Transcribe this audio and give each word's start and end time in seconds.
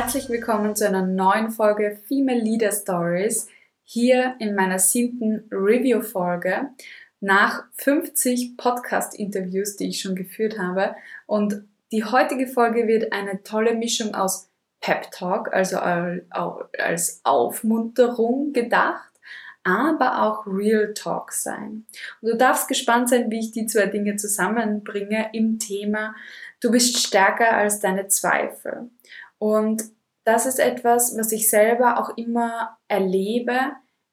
Herzlich 0.00 0.28
willkommen 0.28 0.76
zu 0.76 0.86
einer 0.86 1.04
neuen 1.04 1.50
Folge 1.50 1.98
Female 2.06 2.38
Leader 2.38 2.70
Stories 2.70 3.48
hier 3.82 4.36
in 4.38 4.54
meiner 4.54 4.78
siebten 4.78 5.48
Review-Folge 5.50 6.68
nach 7.18 7.64
50 7.78 8.56
Podcast-Interviews, 8.56 9.74
die 9.74 9.88
ich 9.88 10.00
schon 10.00 10.14
geführt 10.14 10.56
habe. 10.56 10.94
Und 11.26 11.64
die 11.90 12.04
heutige 12.04 12.46
Folge 12.46 12.86
wird 12.86 13.12
eine 13.12 13.42
tolle 13.42 13.74
Mischung 13.74 14.14
aus 14.14 14.48
Pep 14.80 15.10
Talk, 15.10 15.52
also 15.52 15.78
als 15.78 17.20
Aufmunterung 17.24 18.52
gedacht, 18.52 19.10
aber 19.64 20.22
auch 20.22 20.46
Real 20.46 20.94
Talk 20.94 21.32
sein. 21.32 21.86
Und 22.22 22.30
du 22.30 22.36
darfst 22.36 22.68
gespannt 22.68 23.08
sein, 23.08 23.32
wie 23.32 23.40
ich 23.40 23.50
die 23.50 23.66
zwei 23.66 23.86
Dinge 23.86 24.14
zusammenbringe 24.14 25.30
im 25.32 25.58
Thema 25.58 26.14
Du 26.60 26.72
bist 26.72 26.98
stärker 26.98 27.56
als 27.56 27.78
deine 27.78 28.08
Zweifel. 28.08 28.90
Und 29.38 29.84
das 30.24 30.46
ist 30.46 30.58
etwas, 30.58 31.16
was 31.16 31.32
ich 31.32 31.48
selber 31.48 31.98
auch 31.98 32.16
immer 32.16 32.76
erlebe, 32.88 33.58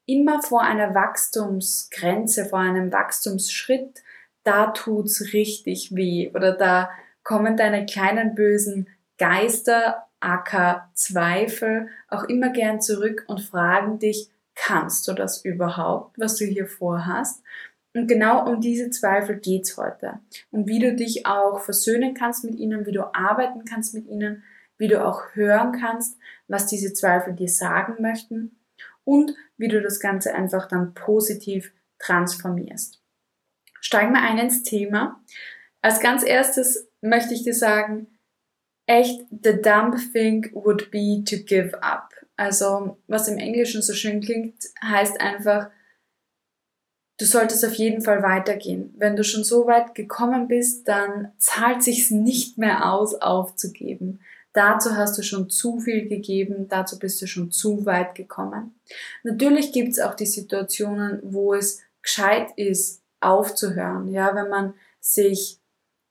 immer 0.06 0.42
vor 0.42 0.62
einer 0.62 0.94
Wachstumsgrenze, 0.96 2.46
vor 2.46 2.60
einem 2.60 2.92
Wachstumsschritt, 2.92 4.04
da 4.44 4.68
tut's 4.68 5.34
richtig 5.34 5.96
weh 5.96 6.32
oder 6.34 6.54
da 6.54 6.90
kommen 7.24 7.58
deine 7.58 7.86
kleinen 7.86 8.36
bösen 8.36 8.88
Geister, 9.18 10.08
aka 10.20 10.90
Zweifel, 10.94 11.90
auch 12.10 12.24
immer 12.24 12.50
gern 12.50 12.82
zurück 12.82 13.26
und 13.28 13.42
fragen 13.42 14.00
dich, 14.00 14.30
kannst 14.54 15.08
du 15.08 15.14
das 15.14 15.44
überhaupt, 15.44 16.18
was 16.20 16.36
du 16.38 16.46
hier 16.46 16.68
vorhast? 16.68 17.44
Und 17.94 18.08
genau 18.08 18.46
um 18.48 18.60
diese 18.60 18.90
Zweifel 18.90 19.38
geht's 19.38 19.78
heute. 19.78 20.20
Und 20.52 20.68
wie 20.68 20.80
du 20.80 20.96
dich 20.96 21.26
auch 21.26 21.62
versöhnen 21.62 22.14
kannst 22.14 22.44
mit 22.44 22.56
ihnen, 22.56 22.86
wie 22.86 22.92
du 22.92 23.14
arbeiten 23.14 23.64
kannst 23.66 23.94
mit 23.94 24.08
ihnen, 24.08 24.44
wie 24.78 24.88
du 24.88 25.06
auch 25.06 25.22
hören 25.34 25.72
kannst, 25.80 26.18
was 26.48 26.68
diese 26.68 26.94
Zweifel 26.94 27.34
dir 27.34 27.50
sagen 27.50 28.02
möchten 28.02 28.60
und 29.04 29.34
wie 29.58 29.68
du 29.68 29.82
das 29.82 30.00
Ganze 30.00 30.34
einfach 30.34 30.68
dann 30.68 30.94
positiv 30.94 31.72
transformierst. 32.00 33.02
Steigen 33.80 34.14
wir 34.14 34.22
ein 34.22 34.38
ins 34.38 34.64
Thema. 34.64 35.24
Als 35.82 36.00
ganz 36.00 36.24
erstes 36.24 36.90
möchte 37.02 37.34
ich 37.34 37.44
dir 37.44 37.54
sagen, 37.54 38.08
echt, 38.88 39.22
the 39.30 39.62
dumb 39.62 39.96
thing 40.14 40.50
would 40.54 40.92
be 40.92 41.24
to 41.24 41.38
give 41.38 41.82
up. 41.82 42.10
Also, 42.38 42.98
was 43.08 43.28
im 43.28 43.38
Englischen 43.38 43.82
so 43.82 43.94
schön 43.94 44.22
klingt, 44.22 44.56
heißt 44.84 45.22
einfach, 45.22 45.70
du 47.18 47.26
solltest 47.26 47.64
auf 47.66 47.76
jeden 47.76 48.02
Fall 48.02 48.24
weitergehen. 48.24 48.94
Wenn 48.98 49.16
du 49.16 49.24
schon 49.24 49.44
so 49.44 49.68
weit 49.68 49.96
gekommen 49.96 50.48
bist, 50.48 50.88
dann 50.88 51.32
zahlt 51.38 51.84
sich's 51.84 52.12
nicht 52.12 52.58
mehr 52.58 52.92
aus, 52.92 53.16
aufzugeben. 53.16 54.20
Dazu 54.56 54.96
hast 54.96 55.18
du 55.18 55.22
schon 55.22 55.50
zu 55.50 55.80
viel 55.80 56.08
gegeben, 56.08 56.70
dazu 56.70 56.98
bist 56.98 57.22
du 57.22 57.28
schon 57.28 57.52
zu 57.52 57.86
weit 57.86 58.16
gekommen. 58.16 58.80
Natürlich 59.24 59.74
gibt's 59.74 60.00
auch 60.00 60.16
die 60.16 60.26
Situationen, 60.26 61.20
wo 61.24 61.54
es 61.54 61.82
gescheit 62.02 62.52
ist, 62.56 63.04
aufzuhören. 63.20 64.08
Ja, 64.08 64.34
wenn 64.34 64.48
man 64.48 64.74
sich 65.02 65.60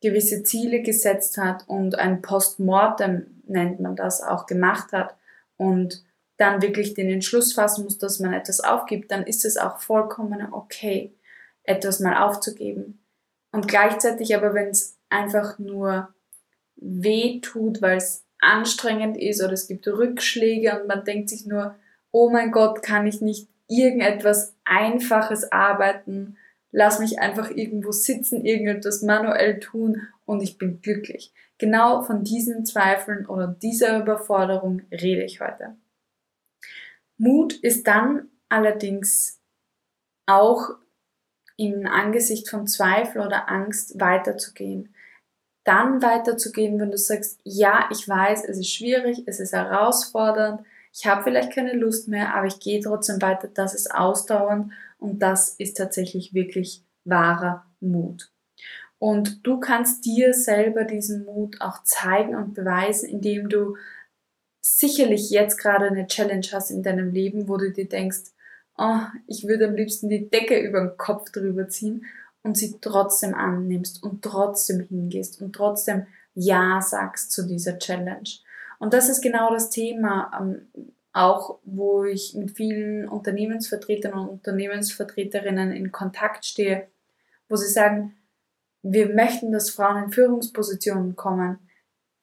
gewisse 0.02 0.42
Ziele 0.42 0.82
gesetzt 0.82 1.38
hat 1.38 1.66
und 1.68 1.98
ein 1.98 2.20
Postmortem 2.20 3.40
nennt 3.46 3.80
man 3.80 3.96
das 3.96 4.22
auch 4.22 4.44
gemacht 4.44 4.92
hat 4.92 5.16
und 5.56 6.04
dann 6.36 6.60
wirklich 6.60 6.92
den 6.92 7.08
Entschluss 7.08 7.54
fassen 7.54 7.84
muss, 7.84 7.96
dass 7.96 8.20
man 8.20 8.34
etwas 8.34 8.60
aufgibt, 8.60 9.10
dann 9.10 9.22
ist 9.22 9.46
es 9.46 9.56
auch 9.56 9.78
vollkommen 9.78 10.52
okay, 10.52 11.14
etwas 11.62 11.98
mal 12.00 12.22
aufzugeben. 12.22 13.02
Und 13.52 13.68
gleichzeitig 13.68 14.36
aber, 14.36 14.52
wenn 14.52 14.68
es 14.68 14.98
einfach 15.08 15.58
nur 15.58 16.12
weh 16.76 17.40
tut, 17.40 17.80
weil 17.80 17.96
es 17.96 18.24
anstrengend 18.44 19.16
ist 19.16 19.42
oder 19.42 19.52
es 19.52 19.66
gibt 19.66 19.86
Rückschläge 19.86 20.80
und 20.80 20.86
man 20.86 21.04
denkt 21.04 21.30
sich 21.30 21.46
nur, 21.46 21.76
oh 22.10 22.30
mein 22.30 22.52
Gott, 22.52 22.82
kann 22.82 23.06
ich 23.06 23.20
nicht 23.20 23.48
irgendetwas 23.68 24.54
Einfaches 24.64 25.50
arbeiten, 25.50 26.36
lass 26.70 26.98
mich 26.98 27.18
einfach 27.18 27.50
irgendwo 27.50 27.92
sitzen, 27.92 28.44
irgendetwas 28.44 29.02
manuell 29.02 29.60
tun 29.60 30.02
und 30.26 30.42
ich 30.42 30.58
bin 30.58 30.80
glücklich. 30.80 31.32
Genau 31.58 32.02
von 32.02 32.24
diesen 32.24 32.66
Zweifeln 32.66 33.26
oder 33.26 33.46
dieser 33.46 34.00
Überforderung 34.00 34.82
rede 34.90 35.24
ich 35.24 35.40
heute. 35.40 35.76
Mut 37.16 37.52
ist 37.54 37.86
dann 37.86 38.28
allerdings 38.48 39.40
auch 40.26 40.70
im 41.56 41.86
Angesicht 41.86 42.48
von 42.48 42.66
Zweifel 42.66 43.22
oder 43.24 43.48
Angst 43.48 44.00
weiterzugehen. 44.00 44.93
Dann 45.64 46.02
weiterzugehen, 46.02 46.78
wenn 46.78 46.90
du 46.90 46.98
sagst, 46.98 47.40
ja, 47.42 47.88
ich 47.90 48.06
weiß, 48.06 48.44
es 48.44 48.58
ist 48.58 48.72
schwierig, 48.72 49.22
es 49.26 49.40
ist 49.40 49.54
herausfordernd, 49.54 50.60
ich 50.92 51.06
habe 51.06 51.24
vielleicht 51.24 51.52
keine 51.52 51.72
Lust 51.72 52.06
mehr, 52.06 52.34
aber 52.34 52.46
ich 52.46 52.60
gehe 52.60 52.80
trotzdem 52.80 53.20
weiter, 53.20 53.48
das 53.52 53.74
ist 53.74 53.92
ausdauernd 53.92 54.72
und 54.98 55.20
das 55.20 55.56
ist 55.56 55.76
tatsächlich 55.76 56.34
wirklich 56.34 56.84
wahrer 57.04 57.66
Mut. 57.80 58.30
Und 58.98 59.46
du 59.46 59.58
kannst 59.58 60.04
dir 60.04 60.32
selber 60.32 60.84
diesen 60.84 61.24
Mut 61.24 61.60
auch 61.60 61.82
zeigen 61.82 62.36
und 62.36 62.54
beweisen, 62.54 63.08
indem 63.08 63.48
du 63.48 63.76
sicherlich 64.60 65.30
jetzt 65.30 65.58
gerade 65.58 65.86
eine 65.86 66.06
Challenge 66.06 66.46
hast 66.52 66.70
in 66.70 66.82
deinem 66.82 67.10
Leben, 67.10 67.48
wo 67.48 67.56
du 67.56 67.70
dir 67.70 67.88
denkst, 67.88 68.32
oh, 68.78 69.00
ich 69.26 69.46
würde 69.46 69.68
am 69.68 69.74
liebsten 69.74 70.08
die 70.08 70.30
Decke 70.30 70.58
über 70.58 70.80
den 70.80 70.96
Kopf 70.96 71.30
drüber 71.30 71.68
ziehen 71.68 72.06
und 72.44 72.56
sie 72.56 72.78
trotzdem 72.80 73.34
annimmst 73.34 74.02
und 74.02 74.22
trotzdem 74.22 74.80
hingehst 74.80 75.42
und 75.42 75.52
trotzdem 75.52 76.06
Ja 76.34 76.80
sagst 76.80 77.32
zu 77.32 77.46
dieser 77.46 77.78
Challenge. 77.78 78.28
Und 78.78 78.94
das 78.94 79.08
ist 79.08 79.22
genau 79.22 79.52
das 79.52 79.70
Thema, 79.70 80.30
ähm, 80.40 80.68
auch 81.12 81.58
wo 81.64 82.04
ich 82.04 82.34
mit 82.34 82.52
vielen 82.52 83.08
Unternehmensvertretern 83.08 84.12
und 84.12 84.28
Unternehmensvertreterinnen 84.28 85.72
in 85.72 85.90
Kontakt 85.90 86.44
stehe, 86.44 86.86
wo 87.48 87.56
sie 87.56 87.68
sagen, 87.68 88.14
wir 88.82 89.12
möchten, 89.12 89.50
dass 89.50 89.70
Frauen 89.70 90.04
in 90.04 90.12
Führungspositionen 90.12 91.16
kommen, 91.16 91.58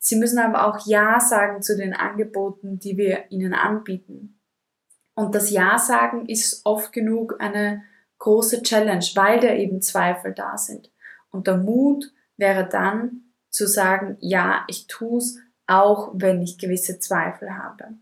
Sie 0.04 0.16
müssen 0.16 0.40
aber 0.40 0.66
auch 0.66 0.88
Ja 0.88 1.20
sagen 1.20 1.62
zu 1.62 1.78
den 1.78 1.94
Angeboten, 1.94 2.80
die 2.80 2.98
wir 2.98 3.26
ihnen 3.30 3.54
anbieten. 3.54 4.40
Und 5.14 5.36
das 5.36 5.52
Ja 5.52 5.78
sagen 5.78 6.26
ist 6.26 6.66
oft 6.66 6.92
genug 6.92 7.36
eine 7.40 7.84
große 8.22 8.62
Challenge, 8.62 9.06
weil 9.16 9.40
da 9.40 9.54
eben 9.54 9.82
Zweifel 9.82 10.34
da 10.34 10.56
sind. 10.58 10.92
Und 11.32 11.48
der 11.48 11.58
Mut 11.58 12.14
wäre 12.38 12.70
dann 12.70 13.34
zu 13.50 13.68
sagen, 13.68 14.18
ja, 14.20 14.64
ich 14.68 14.86
tue 14.88 15.18
es, 15.18 15.40
auch 15.66 16.12
wenn 16.14 16.42
ich 16.42 16.60
gewisse 16.60 17.00
Zweifel 17.00 17.58
habe. 17.58 17.96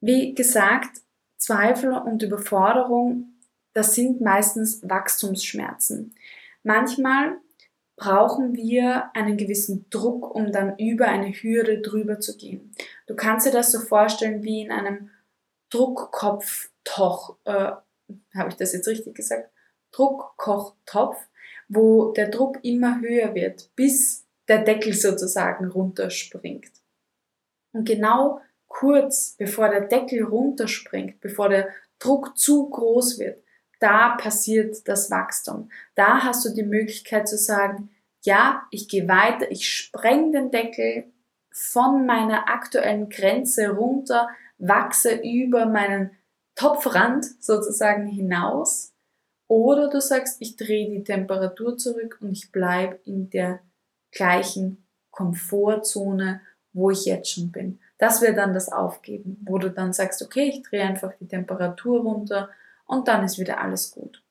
Wie 0.00 0.34
gesagt, 0.34 1.02
Zweifel 1.36 1.92
und 1.92 2.22
Überforderung, 2.22 3.34
das 3.74 3.94
sind 3.94 4.22
meistens 4.22 4.80
Wachstumsschmerzen. 4.82 6.14
Manchmal 6.62 7.38
brauchen 7.96 8.54
wir 8.54 9.14
einen 9.14 9.36
gewissen 9.36 9.90
Druck, 9.90 10.34
um 10.34 10.52
dann 10.52 10.78
über 10.78 11.06
eine 11.06 11.32
Hürde 11.32 11.82
drüber 11.82 12.18
zu 12.18 12.36
gehen. 12.36 12.74
Du 13.06 13.14
kannst 13.14 13.46
dir 13.46 13.52
das 13.52 13.72
so 13.72 13.80
vorstellen 13.80 14.42
wie 14.42 14.62
in 14.62 14.70
einem 14.70 15.10
Druckkopftopf, 15.70 17.36
äh, 17.44 17.72
habe 18.34 18.50
ich 18.50 18.56
das 18.56 18.72
jetzt 18.72 18.88
richtig 18.88 19.14
gesagt? 19.14 19.50
Druckkochtopf, 19.92 21.18
wo 21.68 22.12
der 22.12 22.28
Druck 22.28 22.58
immer 22.62 23.00
höher 23.00 23.34
wird, 23.34 23.70
bis 23.76 24.26
der 24.48 24.62
Deckel 24.64 24.94
sozusagen 24.94 25.66
runterspringt. 25.66 26.72
Und 27.72 27.86
genau 27.86 28.40
kurz 28.66 29.34
bevor 29.38 29.68
der 29.68 29.82
Deckel 29.82 30.24
runterspringt, 30.24 31.20
bevor 31.20 31.48
der 31.48 31.68
Druck 31.98 32.38
zu 32.38 32.68
groß 32.70 33.18
wird, 33.18 33.42
da 33.80 34.16
passiert 34.16 34.88
das 34.88 35.10
Wachstum. 35.10 35.70
Da 35.94 36.24
hast 36.24 36.44
du 36.44 36.50
die 36.50 36.64
Möglichkeit 36.64 37.28
zu 37.28 37.36
sagen, 37.36 37.90
ja, 38.24 38.66
ich 38.70 38.88
gehe 38.88 39.08
weiter, 39.08 39.50
ich 39.50 39.68
spreng 39.68 40.32
den 40.32 40.50
Deckel 40.50 41.04
von 41.52 42.06
meiner 42.06 42.48
aktuellen 42.48 43.08
Grenze 43.08 43.70
runter, 43.70 44.28
wachse 44.58 45.20
über 45.22 45.66
meinen 45.66 46.10
Topfrand 46.58 47.24
sozusagen 47.40 48.06
hinaus. 48.08 48.92
Oder 49.46 49.88
du 49.88 50.00
sagst, 50.00 50.38
ich 50.40 50.56
drehe 50.56 50.90
die 50.90 51.04
Temperatur 51.04 51.78
zurück 51.78 52.18
und 52.20 52.32
ich 52.32 52.50
bleibe 52.50 52.98
in 53.04 53.30
der 53.30 53.60
gleichen 54.10 54.84
Komfortzone, 55.12 56.40
wo 56.72 56.90
ich 56.90 57.04
jetzt 57.04 57.30
schon 57.30 57.52
bin. 57.52 57.78
Das 57.96 58.20
wäre 58.20 58.34
dann 58.34 58.54
das 58.54 58.70
Aufgeben, 58.72 59.40
wo 59.46 59.58
du 59.58 59.70
dann 59.70 59.92
sagst, 59.92 60.20
okay, 60.20 60.48
ich 60.48 60.62
drehe 60.62 60.82
einfach 60.82 61.12
die 61.20 61.28
Temperatur 61.28 62.00
runter 62.00 62.50
und 62.86 63.06
dann 63.06 63.24
ist 63.24 63.38
wieder 63.38 63.60
alles 63.60 63.92
gut. 63.92 64.22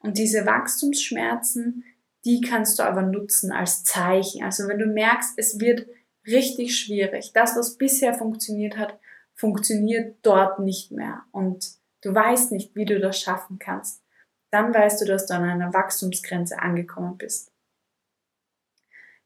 Und 0.00 0.18
diese 0.18 0.46
Wachstumsschmerzen, 0.46 1.84
die 2.24 2.40
kannst 2.40 2.80
du 2.80 2.82
aber 2.82 3.02
nutzen 3.02 3.52
als 3.52 3.84
Zeichen. 3.84 4.42
Also 4.42 4.66
wenn 4.66 4.78
du 4.78 4.86
merkst, 4.86 5.34
es 5.36 5.60
wird 5.60 5.86
richtig 6.26 6.76
schwierig, 6.76 7.30
das, 7.34 7.56
was 7.56 7.76
bisher 7.76 8.14
funktioniert 8.14 8.76
hat, 8.76 8.98
funktioniert 9.38 10.16
dort 10.22 10.58
nicht 10.58 10.90
mehr 10.90 11.22
und 11.30 11.64
du 12.02 12.12
weißt 12.12 12.50
nicht, 12.52 12.74
wie 12.74 12.84
du 12.84 12.98
das 12.98 13.20
schaffen 13.20 13.58
kannst, 13.58 14.02
dann 14.50 14.74
weißt 14.74 15.00
du, 15.00 15.04
dass 15.06 15.26
du 15.26 15.34
an 15.34 15.44
einer 15.44 15.72
Wachstumsgrenze 15.72 16.58
angekommen 16.58 17.16
bist. 17.16 17.52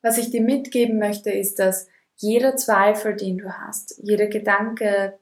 Was 0.03 0.19
ich 0.19 0.31
dir 0.31 0.43
mitgeben 0.43 0.99
möchte, 0.99 1.31
ist, 1.31 1.59
dass 1.59 1.89
jeder 2.17 2.57
Zweifel, 2.57 3.17
den 3.17 3.39
du 3.39 3.51
hast, 3.59 3.99
jeder 4.03 4.27
Gedanke, 4.27 5.19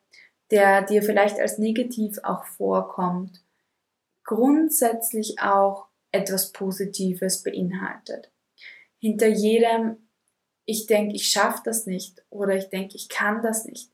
der 0.51 0.83
dir 0.83 1.03
vielleicht 1.03 1.39
als 1.39 1.59
negativ 1.59 2.19
auch 2.25 2.45
vorkommt, 2.45 3.45
grundsätzlich 4.25 5.41
auch 5.41 5.87
etwas 6.11 6.51
Positives 6.51 7.45
beinhaltet. 7.45 8.33
Hinter 8.99 9.29
jedem, 9.29 10.09
ich 10.65 10.87
denke, 10.87 11.15
ich 11.15 11.29
schaffe 11.29 11.61
das 11.65 11.87
nicht 11.87 12.25
oder 12.29 12.57
ich 12.57 12.69
denke, 12.71 12.97
ich 12.97 13.09
kann 13.09 13.43
das 13.43 13.65
nicht, 13.65 13.93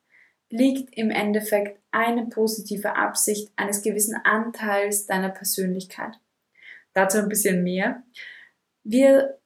liegt 0.50 0.96
im 0.96 1.10
Endeffekt 1.10 1.80
eine 1.90 2.26
positive 2.26 2.94
Absicht 2.96 3.50
eines 3.56 3.82
gewissen 3.82 4.16
Anteils 4.24 5.06
deiner 5.06 5.30
Persönlichkeit. 5.30 6.18
Dazu 6.92 7.18
ein 7.18 7.28
bisschen 7.28 7.62
mehr. 7.62 8.02
Wir 8.84 9.38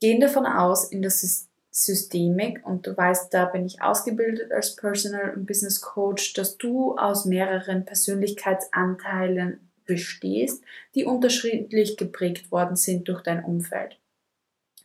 gehen 0.00 0.20
davon 0.20 0.46
aus, 0.46 0.90
in 0.90 1.02
der 1.02 1.10
Systemik, 1.10 2.64
und 2.66 2.86
du 2.86 2.96
weißt, 2.96 3.32
da 3.32 3.44
bin 3.44 3.66
ich 3.66 3.82
ausgebildet 3.82 4.52
als 4.52 4.76
Personal 4.76 5.34
und 5.34 5.46
Business 5.46 5.80
Coach, 5.80 6.34
dass 6.34 6.56
du 6.56 6.96
aus 6.96 7.24
mehreren 7.24 7.84
Persönlichkeitsanteilen 7.84 9.70
bestehst, 9.84 10.62
die 10.94 11.04
unterschiedlich 11.04 11.96
geprägt 11.96 12.50
worden 12.50 12.76
sind 12.76 13.08
durch 13.08 13.22
dein 13.22 13.44
Umfeld. 13.44 13.98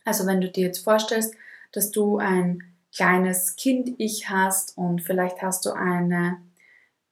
Also 0.04 0.26
wenn 0.26 0.40
du 0.40 0.50
dir 0.50 0.66
jetzt 0.66 0.84
vorstellst, 0.84 1.34
dass 1.72 1.90
du 1.90 2.18
ein 2.18 2.75
kleines 2.96 3.56
Kind-Ich 3.56 4.30
hast 4.30 4.76
und 4.78 5.02
vielleicht 5.02 5.42
hast 5.42 5.66
du 5.66 5.72
eine 5.72 6.40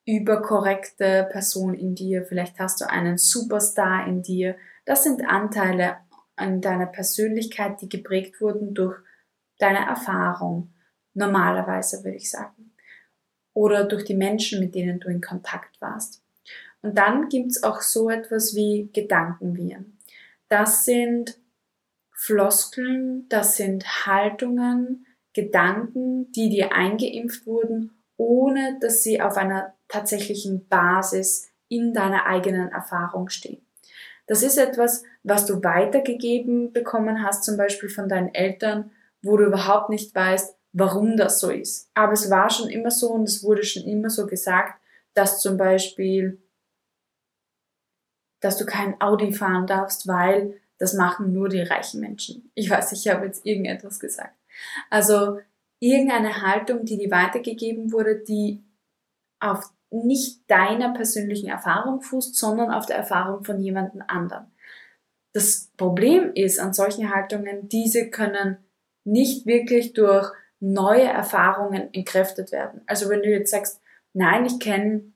überkorrekte 0.07 1.29
Person 1.31 1.75
in 1.75 1.95
dir, 1.95 2.25
vielleicht 2.25 2.59
hast 2.59 2.81
du 2.81 2.89
einen 2.89 3.19
Superstar 3.19 4.07
in 4.07 4.23
dir. 4.23 4.57
Das 4.87 5.05
sind 5.05 5.29
Anteile 5.29 5.99
in 6.41 6.61
deiner 6.61 6.87
Persönlichkeit, 6.87 7.81
die 7.81 7.89
geprägt 7.89 8.41
wurden 8.41 8.75
durch 8.75 8.99
deine 9.59 9.87
Erfahrung, 9.87 10.73
normalerweise 11.13 12.03
würde 12.03 12.17
ich 12.17 12.31
sagen. 12.31 12.73
Oder 13.53 13.85
durch 13.85 14.05
die 14.05 14.17
Menschen, 14.17 14.61
mit 14.61 14.75
denen 14.75 15.01
du 15.01 15.09
in 15.09 15.21
Kontakt 15.21 15.81
warst. 15.81 16.23
Und 16.83 16.99
dann 16.99 17.29
gibt's 17.29 17.63
auch 17.63 17.81
so 17.81 18.11
etwas 18.11 18.55
wie 18.55 18.91
Gedankenviren. 18.93 19.99
Das 20.49 20.85
sind 20.85 21.39
Floskeln, 22.13 23.29
das 23.29 23.57
sind 23.57 24.07
Haltungen, 24.07 25.07
Gedanken, 25.35 26.33
die 26.33 26.49
dir 26.49 26.73
eingeimpft 26.73 27.47
wurden, 27.47 27.91
ohne 28.17 28.79
dass 28.81 29.03
sie 29.03 29.21
auf 29.21 29.37
einer 29.37 29.75
tatsächlichen 29.89 30.67
Basis 30.69 31.49
in 31.69 31.93
deiner 31.93 32.27
eigenen 32.27 32.71
Erfahrung 32.71 33.29
stehen. 33.29 33.61
Das 34.27 34.43
ist 34.43 34.57
etwas, 34.57 35.03
was 35.23 35.45
du 35.45 35.63
weitergegeben 35.63 36.73
bekommen 36.73 37.23
hast, 37.23 37.45
zum 37.45 37.57
Beispiel 37.57 37.89
von 37.89 38.09
deinen 38.09 38.35
Eltern, 38.35 38.91
wo 39.23 39.37
du 39.37 39.45
überhaupt 39.45 39.91
nicht 39.91 40.15
weißt, 40.15 40.57
warum 40.73 41.17
das 41.17 41.41
so 41.41 41.51
ist. 41.51 41.91
Aber 41.95 42.13
es 42.13 42.31
war 42.31 42.51
schon 42.51 42.69
immer 42.69 42.91
so 42.91 43.11
und 43.11 43.25
es 43.25 43.43
wurde 43.43 43.65
schon 43.65 43.85
immer 43.85 44.11
so 44.11 44.27
gesagt, 44.27 44.81
dass 45.15 45.41
zum 45.41 45.57
Beispiel, 45.57 46.43
dass 48.41 48.57
du 48.57 48.67
kein 48.67 49.01
Audi 49.01 49.33
fahren 49.33 49.67
darfst, 49.67 50.07
weil 50.07 50.61
das 50.79 50.95
machen 50.95 51.33
nur 51.33 51.49
die 51.49 51.63
reichen 51.63 52.01
Menschen. 52.01 52.51
Ich 52.55 52.69
weiß, 52.69 52.93
ich 52.93 53.09
habe 53.09 53.27
jetzt 53.27 53.47
irgendetwas 53.47 54.01
gesagt. 54.01 54.35
Also 54.91 55.39
irgendeine 55.81 56.43
Haltung, 56.43 56.85
die 56.85 56.99
dir 56.99 57.11
weitergegeben 57.11 57.93
wurde, 57.93 58.23
die 58.23 58.63
auf 59.41 59.71
nicht 59.91 60.51
deiner 60.51 60.93
persönlichen 60.93 61.49
Erfahrung 61.49 62.01
fußt, 62.01 62.35
sondern 62.35 62.73
auf 62.73 62.87
der 62.87 62.97
Erfahrung 62.97 63.45
von 63.45 63.61
jemandem 63.61 64.03
anderen. 64.07 64.47
Das 65.33 65.71
Problem 65.77 66.33
ist 66.35 66.59
an 66.59 66.73
solchen 66.73 67.15
Haltungen, 67.15 67.69
diese 67.69 68.11
können 68.11 68.59
nicht 69.05 69.47
wirklich 69.47 69.93
durch 69.93 70.33
neue 70.61 71.05
Erfahrungen 71.05 71.93
entkräftet 71.93 72.53
werden. 72.53 72.81
Also 72.87 73.09
wenn 73.09 73.23
du 73.23 73.29
jetzt 73.29 73.51
sagst, 73.51 73.81
nein, 74.15 74.47
ich 74.47 74.59
kenne 74.59 75.13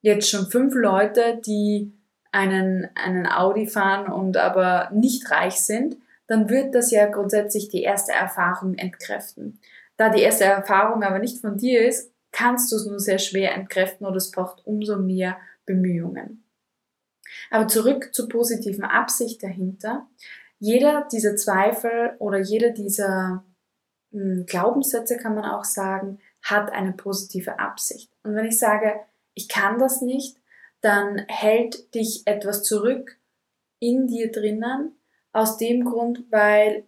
jetzt 0.00 0.30
schon 0.30 0.46
fünf 0.46 0.74
Leute, 0.74 1.40
die 1.44 1.92
einen, 2.32 2.88
einen 2.94 3.26
Audi 3.26 3.66
fahren 3.66 4.10
und 4.10 4.36
aber 4.36 4.90
nicht 4.92 5.30
reich 5.30 5.60
sind, 5.60 5.96
dann 6.28 6.48
wird 6.48 6.74
das 6.74 6.90
ja 6.92 7.06
grundsätzlich 7.06 7.68
die 7.68 7.82
erste 7.82 8.12
Erfahrung 8.12 8.74
entkräften. 8.74 9.60
Da 9.96 10.10
die 10.10 10.22
erste 10.22 10.44
Erfahrung 10.44 11.02
aber 11.02 11.18
nicht 11.18 11.40
von 11.40 11.56
dir 11.56 11.86
ist, 11.86 12.12
kannst 12.30 12.70
du 12.70 12.76
es 12.76 12.86
nur 12.86 13.00
sehr 13.00 13.18
schwer 13.18 13.54
entkräften 13.54 14.06
oder 14.06 14.16
es 14.16 14.30
braucht 14.30 14.64
umso 14.64 14.98
mehr 14.98 15.38
Bemühungen. 15.66 16.44
Aber 17.50 17.66
zurück 17.66 18.14
zur 18.14 18.28
positiven 18.28 18.84
Absicht 18.84 19.42
dahinter. 19.42 20.06
Jeder 20.58 21.08
dieser 21.10 21.36
Zweifel 21.36 22.14
oder 22.18 22.38
jeder 22.38 22.70
dieser 22.70 23.44
hm, 24.12 24.44
Glaubenssätze, 24.46 25.16
kann 25.16 25.34
man 25.34 25.44
auch 25.44 25.64
sagen, 25.64 26.20
hat 26.42 26.70
eine 26.72 26.92
positive 26.92 27.58
Absicht. 27.58 28.12
Und 28.22 28.34
wenn 28.34 28.46
ich 28.46 28.58
sage, 28.58 29.00
ich 29.34 29.48
kann 29.48 29.78
das 29.78 30.02
nicht, 30.02 30.36
dann 30.80 31.24
hält 31.28 31.94
dich 31.94 32.22
etwas 32.26 32.62
zurück 32.62 33.18
in 33.80 34.06
dir 34.06 34.30
drinnen, 34.30 34.97
aus 35.38 35.56
dem 35.56 35.84
Grund, 35.84 36.24
weil 36.30 36.84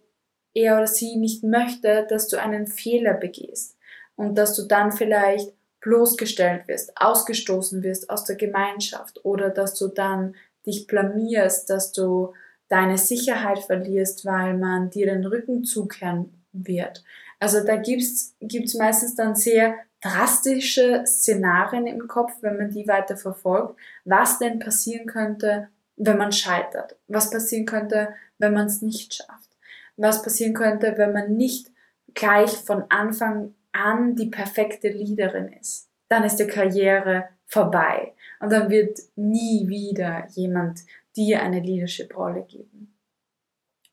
er 0.53 0.75
oder 0.75 0.87
sie 0.87 1.15
nicht 1.15 1.43
möchte, 1.43 2.05
dass 2.09 2.27
du 2.27 2.37
einen 2.39 2.67
Fehler 2.67 3.13
begehst 3.13 3.77
und 4.15 4.35
dass 4.35 4.55
du 4.55 4.63
dann 4.63 4.91
vielleicht 4.91 5.53
bloßgestellt 5.79 6.67
wirst, 6.67 6.91
ausgestoßen 6.95 7.81
wirst 7.83 8.09
aus 8.09 8.25
der 8.25 8.35
Gemeinschaft 8.35 9.23
oder 9.23 9.49
dass 9.49 9.73
du 9.75 9.87
dann 9.87 10.35
dich 10.65 10.85
blamierst, 10.85 11.69
dass 11.69 11.91
du 11.91 12.33
deine 12.69 12.97
Sicherheit 12.97 13.59
verlierst, 13.59 14.25
weil 14.25 14.57
man 14.57 14.89
dir 14.89 15.07
den 15.07 15.25
Rücken 15.25 15.63
zukehren 15.63 16.43
wird. 16.51 17.03
Also 17.39 17.63
da 17.65 17.77
gibt's 17.77 18.35
gibt's 18.39 18.75
meistens 18.75 19.15
dann 19.15 19.35
sehr 19.35 19.75
drastische 20.01 21.03
Szenarien 21.05 21.87
im 21.87 22.07
Kopf, 22.07 22.31
wenn 22.41 22.57
man 22.57 22.69
die 22.69 22.87
weiter 22.87 23.17
verfolgt, 23.17 23.79
was 24.05 24.39
denn 24.39 24.59
passieren 24.59 25.07
könnte, 25.07 25.69
wenn 25.95 26.17
man 26.17 26.31
scheitert, 26.31 26.95
was 27.07 27.29
passieren 27.29 27.65
könnte, 27.65 28.09
wenn 28.41 28.53
man 28.53 28.67
es 28.67 28.81
nicht 28.81 29.13
schafft, 29.13 29.49
was 29.97 30.23
passieren 30.23 30.53
könnte, 30.53 30.97
wenn 30.97 31.13
man 31.13 31.35
nicht 31.35 31.71
gleich 32.13 32.51
von 32.51 32.83
Anfang 32.89 33.53
an 33.71 34.15
die 34.15 34.29
perfekte 34.29 34.89
Leaderin 34.89 35.53
ist. 35.53 35.89
Dann 36.09 36.23
ist 36.23 36.37
die 36.37 36.47
Karriere 36.47 37.29
vorbei 37.45 38.13
und 38.39 38.51
dann 38.51 38.69
wird 38.69 38.99
nie 39.15 39.67
wieder 39.67 40.27
jemand 40.31 40.81
dir 41.15 41.41
eine 41.41 41.59
Leadership-Rolle 41.59 42.43
geben. 42.43 42.97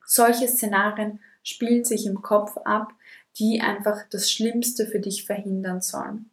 Solche 0.05 0.47
Szenarien 0.47 1.19
spielen 1.43 1.85
sich 1.85 2.05
im 2.05 2.21
Kopf 2.21 2.57
ab 2.57 2.93
die 3.39 3.61
einfach 3.61 4.03
das 4.09 4.31
Schlimmste 4.31 4.85
für 4.85 4.99
dich 4.99 5.25
verhindern 5.25 5.81
sollen. 5.81 6.29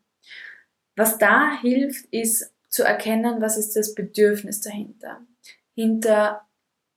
Was 0.97 1.19
da 1.19 1.59
hilft, 1.61 2.07
ist 2.07 2.53
zu 2.69 2.83
erkennen, 2.83 3.41
was 3.41 3.57
ist 3.57 3.77
das 3.77 3.95
Bedürfnis 3.95 4.61
dahinter. 4.61 5.21
Hinter 5.75 6.47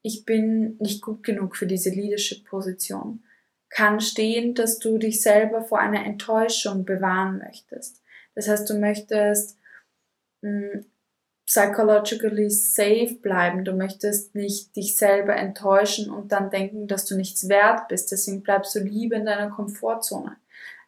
ich 0.01 0.25
bin 0.25 0.77
nicht 0.79 1.01
gut 1.01 1.23
genug 1.23 1.55
für 1.55 1.67
diese 1.67 1.89
Leadership-Position 1.89 3.23
kann 3.69 4.01
stehen, 4.01 4.55
dass 4.55 4.79
du 4.79 4.97
dich 4.97 5.21
selber 5.21 5.61
vor 5.61 5.79
einer 5.79 6.05
Enttäuschung 6.05 6.85
bewahren 6.85 7.37
möchtest. 7.37 8.01
Das 8.35 8.47
heißt, 8.47 8.69
du 8.69 8.75
möchtest 8.75 9.57
hm, 10.41 10.85
psychologically 11.45 12.49
safe 12.49 13.15
bleiben. 13.21 13.65
Du 13.65 13.73
möchtest 13.73 14.35
nicht 14.35 14.75
dich 14.75 14.97
selber 14.97 15.35
enttäuschen 15.35 16.09
und 16.09 16.31
dann 16.31 16.49
denken, 16.49 16.87
dass 16.87 17.05
du 17.05 17.15
nichts 17.15 17.47
wert 17.49 17.87
bist. 17.87 18.11
Deswegen 18.11 18.41
bleibst 18.41 18.75
du 18.75 18.79
lieber 18.79 19.15
in 19.15 19.25
deiner 19.25 19.49
Komfortzone. 19.49 20.35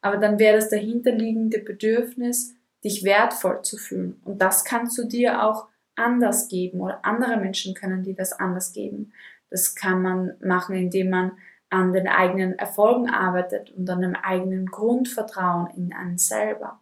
Aber 0.01 0.17
dann 0.17 0.39
wäre 0.39 0.57
das 0.57 0.69
dahinterliegende 0.69 1.59
Bedürfnis, 1.59 2.53
dich 2.83 3.03
wertvoll 3.03 3.61
zu 3.61 3.77
fühlen. 3.77 4.19
Und 4.25 4.41
das 4.41 4.63
kannst 4.63 4.97
du 4.97 5.03
dir 5.03 5.43
auch 5.43 5.67
anders 6.01 6.47
geben 6.47 6.81
oder 6.81 7.05
andere 7.05 7.37
Menschen 7.37 7.73
können 7.73 8.03
dir 8.03 8.15
das 8.15 8.33
anders 8.33 8.73
geben. 8.73 9.13
Das 9.49 9.75
kann 9.75 10.01
man 10.01 10.33
machen, 10.41 10.75
indem 10.75 11.09
man 11.09 11.31
an 11.69 11.93
den 11.93 12.07
eigenen 12.07 12.59
Erfolgen 12.59 13.09
arbeitet 13.09 13.71
und 13.71 13.89
an 13.89 14.01
dem 14.01 14.15
eigenen 14.15 14.65
Grundvertrauen 14.65 15.69
in 15.75 15.93
einen 15.93 16.17
selber. 16.17 16.81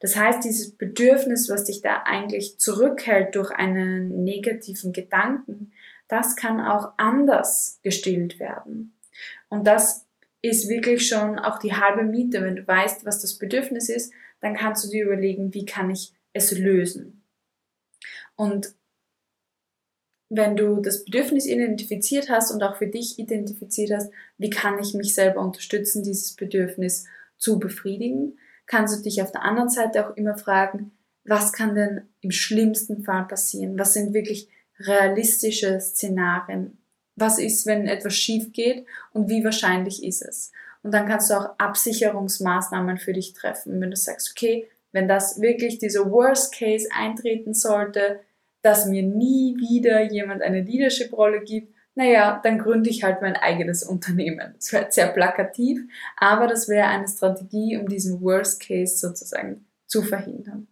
Das 0.00 0.16
heißt, 0.16 0.44
dieses 0.44 0.76
Bedürfnis, 0.76 1.48
was 1.48 1.64
dich 1.64 1.80
da 1.82 2.02
eigentlich 2.04 2.58
zurückhält 2.58 3.34
durch 3.34 3.50
einen 3.50 4.24
negativen 4.24 4.92
Gedanken, 4.92 5.72
das 6.08 6.36
kann 6.36 6.60
auch 6.60 6.92
anders 6.96 7.78
gestillt 7.82 8.40
werden. 8.40 8.94
Und 9.48 9.66
das 9.66 10.06
ist 10.42 10.68
wirklich 10.68 11.06
schon 11.06 11.38
auch 11.38 11.58
die 11.58 11.74
halbe 11.74 12.02
Miete. 12.02 12.42
Wenn 12.42 12.56
du 12.56 12.66
weißt, 12.66 13.04
was 13.04 13.20
das 13.20 13.38
Bedürfnis 13.38 13.88
ist, 13.88 14.12
dann 14.40 14.56
kannst 14.56 14.84
du 14.84 14.88
dir 14.88 15.04
überlegen, 15.04 15.54
wie 15.54 15.66
kann 15.66 15.90
ich 15.90 16.14
es 16.32 16.56
lösen. 16.56 17.19
Und 18.40 18.74
wenn 20.30 20.56
du 20.56 20.80
das 20.80 21.04
Bedürfnis 21.04 21.44
identifiziert 21.44 22.30
hast 22.30 22.50
und 22.50 22.62
auch 22.62 22.76
für 22.76 22.86
dich 22.86 23.18
identifiziert 23.18 23.90
hast, 23.90 24.10
wie 24.38 24.48
kann 24.48 24.78
ich 24.78 24.94
mich 24.94 25.14
selber 25.14 25.42
unterstützen, 25.42 26.02
dieses 26.02 26.36
Bedürfnis 26.36 27.04
zu 27.36 27.58
befriedigen, 27.58 28.38
kannst 28.64 28.98
du 28.98 29.02
dich 29.02 29.20
auf 29.20 29.30
der 29.30 29.42
anderen 29.42 29.68
Seite 29.68 30.08
auch 30.08 30.16
immer 30.16 30.38
fragen, 30.38 30.92
was 31.24 31.52
kann 31.52 31.74
denn 31.74 32.08
im 32.22 32.30
schlimmsten 32.30 33.02
Fall 33.02 33.26
passieren? 33.26 33.78
Was 33.78 33.92
sind 33.92 34.14
wirklich 34.14 34.48
realistische 34.78 35.78
Szenarien? 35.78 36.78
Was 37.16 37.38
ist, 37.38 37.66
wenn 37.66 37.86
etwas 37.86 38.14
schief 38.14 38.54
geht 38.54 38.86
und 39.12 39.28
wie 39.28 39.44
wahrscheinlich 39.44 40.02
ist 40.02 40.22
es? 40.22 40.50
Und 40.82 40.94
dann 40.94 41.06
kannst 41.06 41.28
du 41.28 41.34
auch 41.34 41.58
Absicherungsmaßnahmen 41.58 42.96
für 42.96 43.12
dich 43.12 43.34
treffen. 43.34 43.82
Wenn 43.82 43.90
du 43.90 43.98
sagst, 43.98 44.30
okay, 44.30 44.66
wenn 44.92 45.08
das 45.08 45.42
wirklich 45.42 45.78
dieser 45.78 46.10
Worst 46.10 46.54
Case 46.54 46.88
eintreten 46.90 47.52
sollte, 47.52 48.20
dass 48.62 48.86
mir 48.86 49.02
nie 49.02 49.56
wieder 49.58 50.02
jemand 50.10 50.42
eine 50.42 50.62
Leadership-Rolle 50.62 51.42
gibt, 51.42 51.74
naja, 51.94 52.40
dann 52.42 52.58
gründe 52.58 52.88
ich 52.88 53.02
halt 53.02 53.20
mein 53.20 53.36
eigenes 53.36 53.82
Unternehmen. 53.82 54.54
Das 54.56 54.72
wäre 54.72 54.86
sehr 54.90 55.08
plakativ, 55.08 55.80
aber 56.16 56.46
das 56.46 56.68
wäre 56.68 56.86
eine 56.86 57.08
Strategie, 57.08 57.76
um 57.76 57.88
diesen 57.88 58.20
Worst 58.22 58.60
Case 58.62 58.96
sozusagen 58.96 59.66
zu 59.86 60.02
verhindern. 60.02 60.68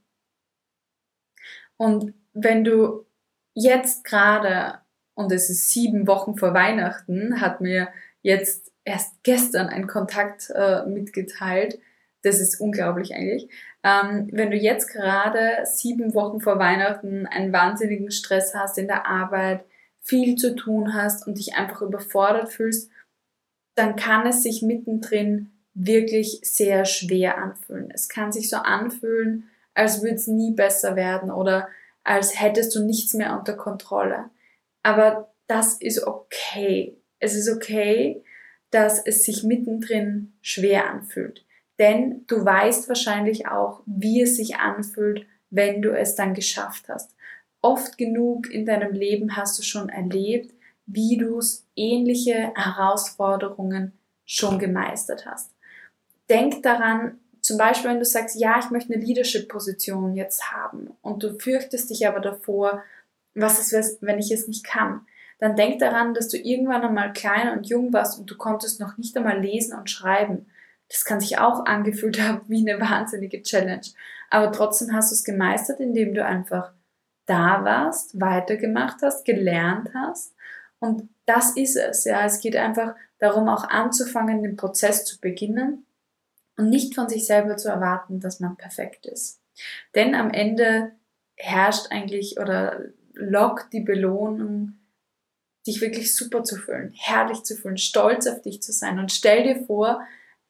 Und 1.76 2.14
wenn 2.32 2.64
du 2.64 3.06
jetzt 3.54 4.04
gerade, 4.04 4.80
und 5.14 5.32
es 5.32 5.50
ist 5.50 5.70
sieben 5.70 6.06
Wochen 6.06 6.36
vor 6.36 6.54
Weihnachten, 6.54 7.40
hat 7.40 7.60
mir 7.60 7.88
jetzt 8.22 8.72
erst 8.84 9.22
gestern 9.22 9.68
ein 9.68 9.86
Kontakt 9.86 10.50
äh, 10.54 10.86
mitgeteilt, 10.86 11.78
das 12.22 12.40
ist 12.40 12.60
unglaublich 12.60 13.14
eigentlich. 13.14 13.48
Ähm, 13.84 14.28
wenn 14.32 14.50
du 14.50 14.56
jetzt 14.56 14.88
gerade 14.88 15.64
sieben 15.64 16.14
Wochen 16.14 16.40
vor 16.40 16.58
Weihnachten 16.58 17.26
einen 17.26 17.52
wahnsinnigen 17.52 18.10
Stress 18.10 18.54
hast 18.54 18.78
in 18.78 18.88
der 18.88 19.06
Arbeit, 19.06 19.64
viel 20.00 20.36
zu 20.36 20.56
tun 20.56 20.94
hast 20.94 21.26
und 21.26 21.38
dich 21.38 21.54
einfach 21.54 21.82
überfordert 21.82 22.50
fühlst, 22.50 22.90
dann 23.74 23.94
kann 23.94 24.26
es 24.26 24.42
sich 24.42 24.62
mittendrin 24.62 25.52
wirklich 25.74 26.40
sehr 26.42 26.84
schwer 26.84 27.38
anfühlen. 27.38 27.90
Es 27.92 28.08
kann 28.08 28.32
sich 28.32 28.50
so 28.50 28.56
anfühlen, 28.56 29.48
als 29.74 30.02
würde 30.02 30.16
es 30.16 30.26
nie 30.26 30.52
besser 30.52 30.96
werden 30.96 31.30
oder 31.30 31.68
als 32.02 32.40
hättest 32.40 32.74
du 32.74 32.84
nichts 32.84 33.14
mehr 33.14 33.38
unter 33.38 33.54
Kontrolle. 33.54 34.30
Aber 34.82 35.32
das 35.46 35.74
ist 35.74 36.04
okay. 36.04 36.96
Es 37.20 37.34
ist 37.34 37.48
okay, 37.48 38.24
dass 38.70 39.04
es 39.04 39.24
sich 39.24 39.44
mittendrin 39.44 40.32
schwer 40.40 40.90
anfühlt. 40.90 41.44
Denn 41.78 42.24
du 42.26 42.44
weißt 42.44 42.88
wahrscheinlich 42.88 43.46
auch, 43.46 43.82
wie 43.86 44.22
es 44.22 44.36
sich 44.36 44.56
anfühlt, 44.56 45.26
wenn 45.50 45.80
du 45.82 45.96
es 45.96 46.14
dann 46.14 46.34
geschafft 46.34 46.88
hast. 46.88 47.14
Oft 47.60 47.98
genug 47.98 48.50
in 48.50 48.66
deinem 48.66 48.92
Leben 48.92 49.36
hast 49.36 49.58
du 49.58 49.62
schon 49.62 49.88
erlebt, 49.88 50.52
wie 50.86 51.16
du 51.16 51.40
ähnliche 51.76 52.52
Herausforderungen 52.54 53.92
schon 54.24 54.58
gemeistert 54.58 55.26
hast. 55.26 55.52
Denk 56.28 56.62
daran, 56.62 57.18
zum 57.40 57.56
Beispiel, 57.56 57.90
wenn 57.90 57.98
du 57.98 58.04
sagst, 58.04 58.38
ja, 58.38 58.58
ich 58.58 58.70
möchte 58.70 58.92
eine 58.92 59.02
Leadership-Position 59.02 60.14
jetzt 60.14 60.52
haben 60.52 60.90
und 61.02 61.22
du 61.22 61.38
fürchtest 61.38 61.90
dich 61.90 62.06
aber 62.06 62.20
davor, 62.20 62.82
was 63.34 63.72
ist, 63.72 64.02
wenn 64.02 64.18
ich 64.18 64.30
es 64.30 64.48
nicht 64.48 64.64
kann, 64.64 65.06
dann 65.38 65.56
denk 65.56 65.78
daran, 65.78 66.14
dass 66.14 66.28
du 66.28 66.36
irgendwann 66.36 66.82
einmal 66.82 67.12
klein 67.12 67.56
und 67.56 67.68
jung 67.68 67.92
warst 67.92 68.18
und 68.18 68.30
du 68.30 68.36
konntest 68.36 68.80
noch 68.80 68.98
nicht 68.98 69.16
einmal 69.16 69.40
lesen 69.40 69.78
und 69.78 69.88
schreiben. 69.88 70.46
Das 70.88 71.04
kann 71.04 71.20
sich 71.20 71.38
auch 71.38 71.66
angefühlt 71.66 72.20
haben 72.22 72.42
wie 72.48 72.68
eine 72.68 72.80
wahnsinnige 72.80 73.42
Challenge. 73.42 73.86
Aber 74.30 74.52
trotzdem 74.52 74.92
hast 74.92 75.10
du 75.10 75.14
es 75.14 75.24
gemeistert, 75.24 75.80
indem 75.80 76.14
du 76.14 76.24
einfach 76.24 76.72
da 77.26 77.64
warst, 77.64 78.18
weitergemacht 78.20 79.02
hast, 79.02 79.24
gelernt 79.24 79.90
hast. 79.94 80.34
Und 80.80 81.08
das 81.26 81.56
ist 81.56 81.76
es. 81.76 82.04
Ja, 82.04 82.24
es 82.24 82.40
geht 82.40 82.56
einfach 82.56 82.94
darum, 83.18 83.48
auch 83.48 83.68
anzufangen, 83.68 84.42
den 84.42 84.56
Prozess 84.56 85.04
zu 85.04 85.20
beginnen 85.20 85.86
und 86.56 86.70
nicht 86.70 86.94
von 86.94 87.08
sich 87.08 87.26
selber 87.26 87.56
zu 87.56 87.68
erwarten, 87.68 88.20
dass 88.20 88.40
man 88.40 88.56
perfekt 88.56 89.06
ist. 89.06 89.40
Denn 89.94 90.14
am 90.14 90.30
Ende 90.30 90.92
herrscht 91.36 91.90
eigentlich 91.90 92.38
oder 92.38 92.80
lockt 93.14 93.72
die 93.72 93.80
Belohnung, 93.80 94.74
dich 95.66 95.80
wirklich 95.80 96.14
super 96.16 96.44
zu 96.44 96.56
fühlen, 96.56 96.92
herrlich 96.96 97.42
zu 97.42 97.56
fühlen, 97.56 97.76
stolz 97.76 98.26
auf 98.26 98.40
dich 98.42 98.62
zu 98.62 98.72
sein. 98.72 98.98
Und 98.98 99.12
stell 99.12 99.42
dir 99.42 99.66
vor, 99.66 100.00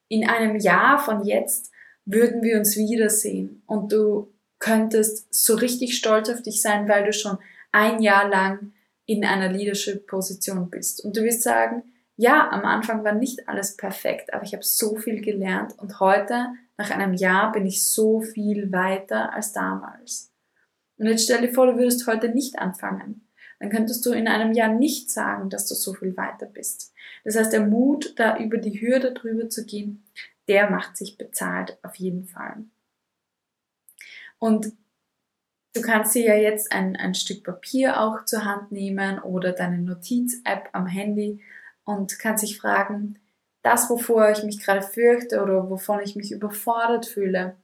in 0.08 0.28
einem 0.28 0.56
Jahr 0.56 0.98
von 0.98 1.24
jetzt 1.24 1.70
würden 2.04 2.42
wir 2.42 2.58
uns 2.58 2.76
wiedersehen 2.76 3.62
und 3.66 3.92
du 3.92 4.32
könntest 4.58 5.32
so 5.32 5.54
richtig 5.54 5.96
stolz 5.96 6.28
auf 6.28 6.42
dich 6.42 6.62
sein, 6.62 6.88
weil 6.88 7.04
du 7.04 7.12
schon 7.12 7.38
ein 7.70 8.02
Jahr 8.02 8.28
lang 8.28 8.72
in 9.06 9.24
einer 9.24 9.50
Leadership-Position 9.50 10.70
bist. 10.70 11.04
Und 11.04 11.16
du 11.16 11.22
wirst 11.22 11.42
sagen, 11.42 11.84
ja, 12.16 12.50
am 12.50 12.64
Anfang 12.64 13.04
war 13.04 13.12
nicht 13.12 13.48
alles 13.48 13.76
perfekt, 13.76 14.34
aber 14.34 14.42
ich 14.42 14.52
habe 14.52 14.64
so 14.64 14.96
viel 14.96 15.20
gelernt 15.20 15.78
und 15.78 16.00
heute, 16.00 16.48
nach 16.76 16.90
einem 16.90 17.14
Jahr, 17.14 17.52
bin 17.52 17.66
ich 17.66 17.84
so 17.84 18.20
viel 18.20 18.72
weiter 18.72 19.32
als 19.32 19.52
damals. 19.52 20.32
Und 20.96 21.06
jetzt 21.06 21.24
stell 21.24 21.40
dir 21.40 21.52
vor, 21.52 21.66
du 21.66 21.78
würdest 21.78 22.06
heute 22.06 22.28
nicht 22.28 22.58
anfangen. 22.58 23.27
Dann 23.58 23.70
könntest 23.70 24.04
du 24.06 24.12
in 24.12 24.28
einem 24.28 24.52
Jahr 24.52 24.72
nicht 24.72 25.10
sagen, 25.10 25.50
dass 25.50 25.66
du 25.66 25.74
so 25.74 25.94
viel 25.94 26.16
weiter 26.16 26.46
bist. 26.46 26.92
Das 27.24 27.36
heißt, 27.36 27.52
der 27.52 27.66
Mut, 27.66 28.14
da 28.18 28.38
über 28.38 28.58
die 28.58 28.80
Hürde 28.80 29.12
drüber 29.12 29.48
zu 29.48 29.64
gehen, 29.66 30.04
der 30.46 30.70
macht 30.70 30.96
sich 30.96 31.18
bezahlt 31.18 31.78
auf 31.82 31.96
jeden 31.96 32.24
Fall. 32.24 32.64
Und 34.38 34.72
du 35.74 35.82
kannst 35.82 36.14
dir 36.14 36.24
ja 36.24 36.34
jetzt 36.34 36.72
ein, 36.72 36.96
ein 36.96 37.14
Stück 37.14 37.44
Papier 37.44 38.00
auch 38.00 38.24
zur 38.24 38.44
Hand 38.44 38.70
nehmen 38.70 39.18
oder 39.18 39.52
deine 39.52 39.78
Notiz-App 39.78 40.68
am 40.72 40.86
Handy 40.86 41.40
und 41.84 42.18
kannst 42.18 42.44
dich 42.44 42.58
fragen, 42.58 43.18
das, 43.62 43.90
wovor 43.90 44.30
ich 44.30 44.44
mich 44.44 44.60
gerade 44.60 44.82
fürchte 44.82 45.42
oder 45.42 45.68
wovon 45.68 46.00
ich 46.00 46.16
mich 46.16 46.30
überfordert 46.30 47.06
fühle, 47.06 47.56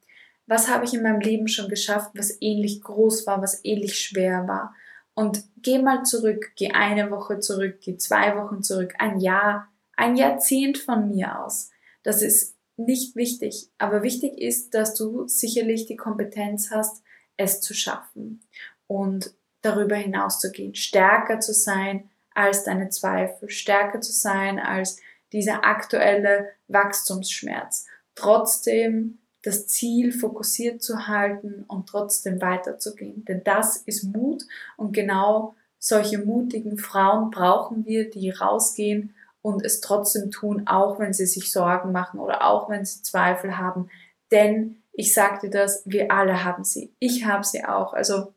was 0.47 0.69
habe 0.69 0.85
ich 0.85 0.93
in 0.93 1.03
meinem 1.03 1.21
Leben 1.21 1.49
schon 1.49 1.69
geschafft, 1.69 2.11
was 2.15 2.37
ähnlich 2.41 2.83
groß 2.83 3.27
war, 3.27 3.41
was 3.41 3.65
ähnlich 3.65 3.99
schwer 3.99 4.47
war. 4.47 4.75
Und 5.15 5.45
geh 5.59 5.79
mal 5.79 6.05
zurück, 6.05 6.53
geh 6.57 6.73
eine 6.73 7.11
Woche 7.11 7.39
zurück, 7.39 7.79
geh 7.81 7.97
zwei 7.97 8.37
Wochen 8.37 8.63
zurück, 8.63 8.95
ein 8.99 9.21
Jahr, 9.21 9.69
ein 9.97 10.17
Jahrzehnt 10.17 10.79
von 10.79 11.09
mir 11.09 11.41
aus. 11.41 11.71
Das 12.03 12.21
ist 12.21 12.57
nicht 12.77 13.15
wichtig, 13.15 13.71
aber 13.79 14.03
wichtig 14.03 14.39
ist, 14.39 14.75
dass 14.75 14.95
du 14.95 15.29
sicherlich 15.29 15.87
die 15.87 15.97
Kompetenz 15.97 16.71
hast, 16.73 17.03
es 17.37 17.61
zu 17.61 17.75
schaffen 17.75 18.41
und 18.87 19.35
darüber 19.63 19.97
hinaus 19.97 20.41
zu 20.41 20.51
gehen, 20.51 20.75
stärker 20.75 21.41
zu 21.41 21.55
sein 21.55 22.11
als 22.35 22.65
deine 22.65 22.89
Zweifel, 22.89 23.49
stärker 23.49 24.01
zu 24.01 24.13
sein 24.13 24.59
als 24.59 25.01
dieser 25.33 25.65
aktuelle 25.65 26.49
Wachstumsschmerz. 26.69 27.87
Trotzdem 28.15 29.19
das 29.45 29.67
Ziel 29.67 30.11
fokussiert 30.11 30.83
zu 30.83 31.07
halten 31.07 31.65
und 31.69 31.87
trotzdem 31.87 32.41
weiterzugehen. 32.41 33.25
Denn 33.27 33.45
das 33.45 33.77
ist 33.77 34.05
Mut 34.05 34.43
und 34.77 34.93
genau 34.93 35.55
solche 35.79 36.19
mutigen 36.19 36.79
Frauen 36.79 37.31
brauchen 37.31 37.85
wir, 37.85 38.09
die 38.09 38.31
rausgehen 38.31 39.15
und 39.43 39.63
es 39.63 39.83
trotzdem 39.83 40.31
tun, 40.31 40.67
auch 40.67 40.99
wenn 40.99 41.13
sie 41.13 41.27
sich 41.27 41.53
Sorgen 41.53 41.93
machen 41.93 42.19
oder 42.19 42.47
auch 42.47 42.71
wenn 42.71 42.87
sie 42.87 43.03
Zweifel 43.03 43.59
haben. 43.59 43.91
Denn 44.31 44.83
ich 44.93 45.13
sagte 45.13 45.51
das, 45.51 45.83
wir 45.85 46.11
alle 46.11 46.45
haben 46.45 46.65
sie. 46.65 46.95
Ich 46.99 47.27
habe 47.27 47.45
sie 47.45 47.67
auch. 47.67 47.93
Also 47.93 48.33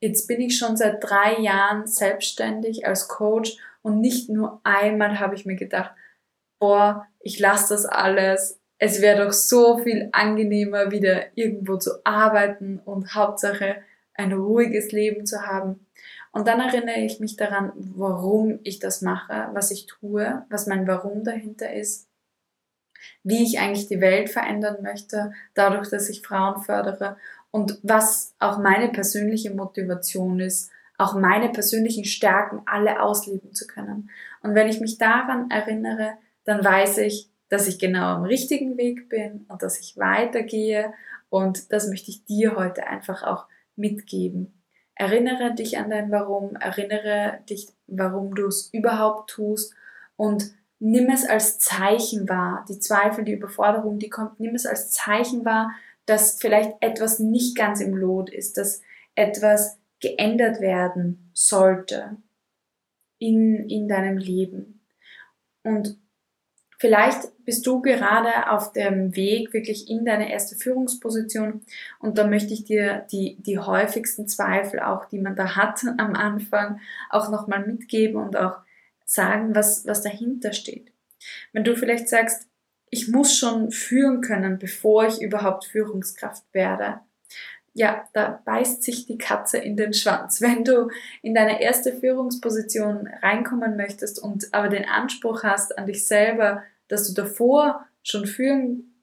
jetzt 0.00 0.26
bin 0.26 0.40
ich 0.40 0.58
schon 0.58 0.76
seit 0.76 1.04
drei 1.04 1.38
Jahren 1.38 1.86
selbstständig 1.86 2.84
als 2.84 3.06
Coach 3.06 3.58
und 3.82 4.00
nicht 4.00 4.28
nur 4.28 4.60
einmal 4.64 5.20
habe 5.20 5.36
ich 5.36 5.46
mir 5.46 5.56
gedacht, 5.56 5.92
boah, 6.58 7.06
ich 7.20 7.38
lasse 7.38 7.74
das 7.74 7.86
alles. 7.86 8.58
Es 8.84 9.00
wäre 9.00 9.24
doch 9.24 9.32
so 9.32 9.78
viel 9.78 10.08
angenehmer, 10.10 10.90
wieder 10.90 11.38
irgendwo 11.38 11.76
zu 11.76 12.04
arbeiten 12.04 12.80
und 12.84 13.14
Hauptsache 13.14 13.76
ein 14.12 14.32
ruhiges 14.32 14.90
Leben 14.90 15.24
zu 15.24 15.46
haben. 15.46 15.86
Und 16.32 16.48
dann 16.48 16.58
erinnere 16.58 16.98
ich 16.98 17.20
mich 17.20 17.36
daran, 17.36 17.70
warum 17.76 18.58
ich 18.64 18.80
das 18.80 19.00
mache, 19.00 19.50
was 19.52 19.70
ich 19.70 19.86
tue, 19.86 20.44
was 20.50 20.66
mein 20.66 20.88
Warum 20.88 21.22
dahinter 21.22 21.72
ist, 21.72 22.08
wie 23.22 23.44
ich 23.44 23.60
eigentlich 23.60 23.86
die 23.86 24.00
Welt 24.00 24.30
verändern 24.30 24.82
möchte, 24.82 25.32
dadurch, 25.54 25.88
dass 25.88 26.08
ich 26.08 26.26
Frauen 26.26 26.60
fördere 26.60 27.16
und 27.52 27.78
was 27.84 28.34
auch 28.40 28.58
meine 28.58 28.88
persönliche 28.88 29.54
Motivation 29.54 30.40
ist, 30.40 30.72
auch 30.98 31.14
meine 31.14 31.50
persönlichen 31.50 32.04
Stärken 32.04 32.62
alle 32.66 33.00
ausleben 33.00 33.54
zu 33.54 33.68
können. 33.68 34.10
Und 34.42 34.56
wenn 34.56 34.66
ich 34.66 34.80
mich 34.80 34.98
daran 34.98 35.52
erinnere, 35.52 36.14
dann 36.42 36.64
weiß 36.64 36.98
ich, 36.98 37.31
dass 37.52 37.68
ich 37.68 37.78
genau 37.78 38.14
am 38.14 38.22
richtigen 38.22 38.78
Weg 38.78 39.10
bin 39.10 39.44
und 39.48 39.62
dass 39.62 39.78
ich 39.78 39.98
weitergehe 39.98 40.94
und 41.28 41.70
das 41.70 41.86
möchte 41.86 42.10
ich 42.10 42.24
dir 42.24 42.56
heute 42.56 42.86
einfach 42.86 43.22
auch 43.22 43.44
mitgeben. 43.76 44.54
Erinnere 44.94 45.54
dich 45.54 45.76
an 45.76 45.90
dein 45.90 46.10
Warum, 46.10 46.56
erinnere 46.56 47.40
dich, 47.50 47.68
warum 47.86 48.34
du 48.34 48.46
es 48.46 48.72
überhaupt 48.72 49.28
tust 49.28 49.74
und 50.16 50.54
nimm 50.78 51.10
es 51.10 51.28
als 51.28 51.58
Zeichen 51.58 52.26
wahr. 52.26 52.64
Die 52.70 52.78
Zweifel, 52.78 53.22
die 53.22 53.32
Überforderung, 53.32 53.98
die 53.98 54.08
kommt, 54.08 54.40
nimm 54.40 54.54
es 54.54 54.64
als 54.64 54.90
Zeichen 54.90 55.44
wahr, 55.44 55.72
dass 56.06 56.40
vielleicht 56.40 56.72
etwas 56.80 57.18
nicht 57.18 57.54
ganz 57.54 57.82
im 57.82 57.94
Lot 57.94 58.30
ist, 58.30 58.56
dass 58.56 58.80
etwas 59.14 59.78
geändert 60.00 60.62
werden 60.62 61.30
sollte 61.34 62.16
in, 63.18 63.68
in 63.68 63.88
deinem 63.88 64.16
Leben. 64.16 64.80
Und 65.64 65.98
Vielleicht 66.82 67.28
bist 67.44 67.64
du 67.64 67.80
gerade 67.80 68.50
auf 68.50 68.72
dem 68.72 69.14
Weg 69.14 69.52
wirklich 69.52 69.88
in 69.88 70.04
deine 70.04 70.32
erste 70.32 70.56
Führungsposition 70.56 71.60
und 72.00 72.18
da 72.18 72.26
möchte 72.26 72.52
ich 72.52 72.64
dir 72.64 73.06
die, 73.12 73.36
die 73.38 73.60
häufigsten 73.60 74.26
Zweifel 74.26 74.80
auch, 74.80 75.04
die 75.04 75.20
man 75.20 75.36
da 75.36 75.54
hat 75.54 75.84
am 75.98 76.16
Anfang, 76.16 76.80
auch 77.08 77.30
nochmal 77.30 77.64
mitgeben 77.64 78.20
und 78.20 78.36
auch 78.36 78.56
sagen, 79.04 79.54
was, 79.54 79.86
was 79.86 80.02
dahinter 80.02 80.52
steht. 80.52 80.90
Wenn 81.52 81.62
du 81.62 81.76
vielleicht 81.76 82.08
sagst, 82.08 82.48
ich 82.90 83.06
muss 83.06 83.36
schon 83.36 83.70
führen 83.70 84.20
können, 84.20 84.58
bevor 84.58 85.06
ich 85.06 85.22
überhaupt 85.22 85.66
Führungskraft 85.66 86.42
werde. 86.50 86.98
Ja, 87.74 88.08
da 88.12 88.42
beißt 88.44 88.82
sich 88.82 89.06
die 89.06 89.18
Katze 89.18 89.58
in 89.58 89.76
den 89.76 89.94
Schwanz. 89.94 90.40
Wenn 90.40 90.64
du 90.64 90.90
in 91.22 91.32
deine 91.32 91.62
erste 91.62 91.92
Führungsposition 91.92 93.08
reinkommen 93.22 93.76
möchtest 93.76 94.20
und 94.20 94.52
aber 94.52 94.68
den 94.68 94.84
Anspruch 94.84 95.44
hast 95.44 95.78
an 95.78 95.86
dich 95.86 96.08
selber, 96.08 96.64
dass 96.92 97.08
du 97.08 97.14
davor 97.14 97.86
schon 98.02 98.26
führen 98.26 98.94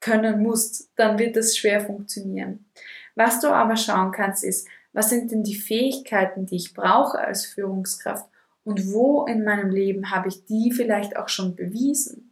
können 0.00 0.42
musst, 0.42 0.90
dann 0.96 1.18
wird 1.18 1.36
das 1.36 1.56
schwer 1.56 1.80
funktionieren. 1.80 2.66
Was 3.14 3.40
du 3.40 3.48
aber 3.48 3.76
schauen 3.76 4.12
kannst, 4.12 4.44
ist, 4.44 4.68
was 4.92 5.10
sind 5.10 5.30
denn 5.30 5.42
die 5.42 5.54
Fähigkeiten, 5.54 6.46
die 6.46 6.56
ich 6.56 6.74
brauche 6.74 7.18
als 7.18 7.46
Führungskraft 7.46 8.28
und 8.64 8.92
wo 8.92 9.26
in 9.26 9.44
meinem 9.44 9.70
Leben 9.70 10.10
habe 10.10 10.28
ich 10.28 10.44
die 10.44 10.72
vielleicht 10.72 11.16
auch 11.16 11.28
schon 11.28 11.56
bewiesen? 11.56 12.28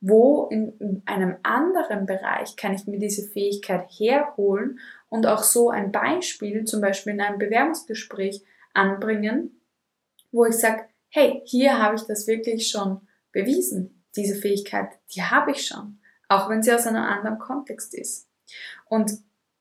wo 0.00 0.48
in 0.50 1.02
einem 1.04 1.36
anderen 1.42 2.06
Bereich 2.06 2.56
kann 2.56 2.72
ich 2.74 2.86
mir 2.86 2.98
diese 2.98 3.28
Fähigkeit 3.28 3.86
herholen 3.90 4.80
und 5.08 5.26
auch 5.26 5.42
so 5.42 5.68
ein 5.68 5.92
Beispiel, 5.92 6.64
zum 6.64 6.80
Beispiel 6.80 7.12
in 7.12 7.20
einem 7.20 7.38
Bewerbungsgespräch 7.38 8.42
anbringen, 8.72 9.60
wo 10.32 10.46
ich 10.46 10.54
sage, 10.54 10.84
hey, 11.10 11.42
hier 11.44 11.78
habe 11.78 11.96
ich 11.96 12.02
das 12.02 12.26
wirklich 12.26 12.68
schon 12.68 13.02
bewiesen. 13.32 13.99
Diese 14.16 14.34
Fähigkeit, 14.34 14.88
die 15.14 15.22
habe 15.22 15.52
ich 15.52 15.66
schon, 15.66 16.00
auch 16.28 16.48
wenn 16.48 16.62
sie 16.62 16.72
aus 16.72 16.86
einem 16.86 17.02
anderen 17.02 17.38
Kontext 17.38 17.94
ist. 17.94 18.28
Und 18.86 19.12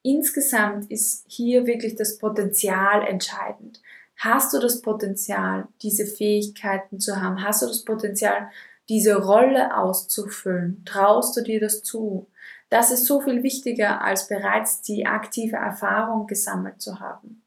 insgesamt 0.02 0.90
ist 0.90 1.26
hier 1.28 1.66
wirklich 1.68 1.96
das 1.96 2.18
Potenzial 2.18 3.06
entscheidend. 3.06 3.82
Hast 4.18 4.54
du 4.54 4.60
das 4.60 4.82
Potenzial, 4.82 5.68
diese 5.82 6.06
Fähigkeiten 6.06 7.00
zu 7.00 7.22
haben? 7.22 7.44
Hast 7.44 7.62
du 7.62 7.68
das 7.68 7.86
Potenzial, 7.86 8.50
diese 8.90 9.16
Rolle 9.16 9.78
auszufüllen? 9.78 10.84
Traust 10.84 11.38
du 11.38 11.42
dir 11.42 11.60
das 11.60 11.84
zu? 11.84 12.28
Das 12.70 12.92
ist 12.92 13.06
so 13.06 13.22
viel 13.22 13.44
wichtiger, 13.44 14.02
als 14.02 14.28
bereits 14.28 14.82
die 14.82 15.06
aktive 15.06 15.56
Erfahrung 15.56 16.28
gesammelt 16.28 16.82
zu 16.82 17.00
haben. 17.00 17.44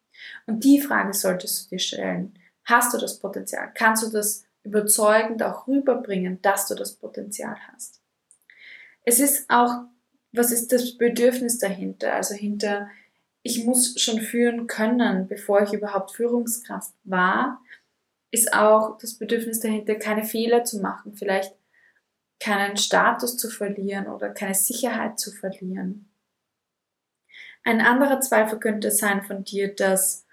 Und 0.46 0.64
die 0.64 0.80
Frage 0.80 1.12
solltest 1.12 1.66
du 1.66 1.76
dir 1.76 1.78
stellen. 1.78 2.38
Hast 2.64 2.94
du 2.94 2.98
das 2.98 3.18
Potenzial? 3.18 3.70
Kannst 3.74 4.04
du 4.04 4.10
das 4.10 4.44
überzeugend 4.64 5.42
auch 5.42 5.66
rüberbringen, 5.66 6.40
dass 6.42 6.68
du 6.68 6.74
das 6.74 6.94
Potenzial 6.94 7.56
hast? 7.72 8.00
Es 9.04 9.20
ist 9.20 9.50
auch, 9.50 9.84
was 10.32 10.52
ist 10.52 10.72
das 10.72 10.96
Bedürfnis 10.96 11.58
dahinter? 11.58 12.14
Also 12.14 12.34
hinter, 12.34 12.88
ich 13.42 13.64
muss 13.64 14.00
schon 14.00 14.20
führen 14.20 14.66
können, 14.66 15.26
bevor 15.28 15.62
ich 15.62 15.72
überhaupt 15.72 16.12
Führungskraft 16.12 16.94
war 17.04 17.60
ist 18.32 18.54
auch 18.54 18.98
das 18.98 19.14
Bedürfnis 19.14 19.60
dahinter, 19.60 19.94
keine 19.94 20.24
Fehler 20.24 20.64
zu 20.64 20.80
machen, 20.80 21.14
vielleicht 21.14 21.54
keinen 22.40 22.76
Status 22.76 23.36
zu 23.36 23.50
verlieren 23.50 24.08
oder 24.08 24.30
keine 24.30 24.54
Sicherheit 24.54 25.20
zu 25.20 25.30
verlieren. 25.30 26.10
Ein 27.62 27.80
anderer 27.80 28.20
Zweifel 28.20 28.58
könnte 28.58 28.90
sein 28.90 29.22
von 29.22 29.44
dir, 29.44 29.72
dass 29.72 30.26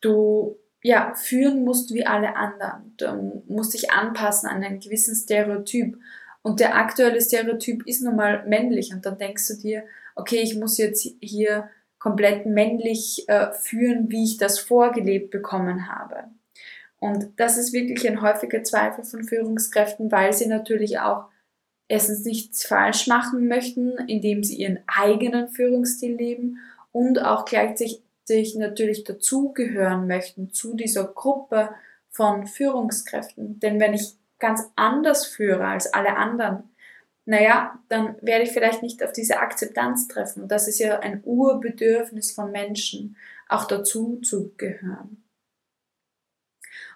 du 0.00 0.56
ja 0.86 1.14
führen 1.16 1.64
musst 1.64 1.92
wie 1.92 2.06
alle 2.06 2.36
anderen. 2.36 2.94
Du 2.96 3.42
musst 3.48 3.74
dich 3.74 3.90
anpassen 3.90 4.48
an 4.48 4.62
einen 4.62 4.78
gewissen 4.78 5.16
Stereotyp. 5.16 5.98
Und 6.42 6.60
der 6.60 6.76
aktuelle 6.76 7.20
Stereotyp 7.20 7.84
ist 7.88 8.02
nun 8.02 8.14
mal 8.14 8.46
männlich. 8.46 8.92
Und 8.94 9.04
dann 9.04 9.18
denkst 9.18 9.48
du 9.48 9.54
dir, 9.54 9.82
okay, 10.14 10.36
ich 10.36 10.54
muss 10.54 10.78
jetzt 10.78 11.08
hier 11.20 11.68
komplett 11.98 12.46
männlich 12.46 13.24
äh, 13.26 13.52
führen, 13.52 14.12
wie 14.12 14.22
ich 14.22 14.36
das 14.36 14.60
vorgelebt 14.60 15.32
bekommen 15.32 15.88
habe. 15.88 16.24
Und 17.00 17.30
das 17.36 17.58
ist 17.58 17.72
wirklich 17.72 18.08
ein 18.08 18.22
häufiger 18.22 18.62
Zweifel 18.62 19.02
von 19.02 19.24
Führungskräften, 19.24 20.12
weil 20.12 20.32
sie 20.32 20.46
natürlich 20.46 21.00
auch 21.00 21.24
erstens 21.88 22.24
nichts 22.24 22.64
falsch 22.64 23.08
machen 23.08 23.48
möchten, 23.48 23.98
indem 24.06 24.44
sie 24.44 24.56
ihren 24.56 24.78
eigenen 24.86 25.48
Führungsstil 25.48 26.14
leben 26.14 26.58
und 26.92 27.20
auch 27.20 27.44
gleichzeitig 27.44 28.02
natürlich 28.56 29.04
dazugehören 29.04 30.06
möchten 30.06 30.52
zu 30.52 30.74
dieser 30.74 31.04
Gruppe 31.04 31.70
von 32.10 32.46
Führungskräften. 32.46 33.60
Denn 33.60 33.78
wenn 33.80 33.94
ich 33.94 34.14
ganz 34.38 34.62
anders 34.76 35.26
führe 35.26 35.66
als 35.66 35.92
alle 35.92 36.16
anderen, 36.16 36.64
naja, 37.24 37.78
dann 37.88 38.16
werde 38.22 38.44
ich 38.44 38.52
vielleicht 38.52 38.82
nicht 38.82 39.02
auf 39.02 39.12
diese 39.12 39.38
Akzeptanz 39.38 40.08
treffen. 40.08 40.42
Und 40.42 40.52
das 40.52 40.68
ist 40.68 40.78
ja 40.78 41.00
ein 41.00 41.22
Urbedürfnis 41.24 42.32
von 42.32 42.52
Menschen, 42.52 43.16
auch 43.48 43.64
dazu 43.64 44.20
zu 44.20 44.52
gehören. 44.56 45.24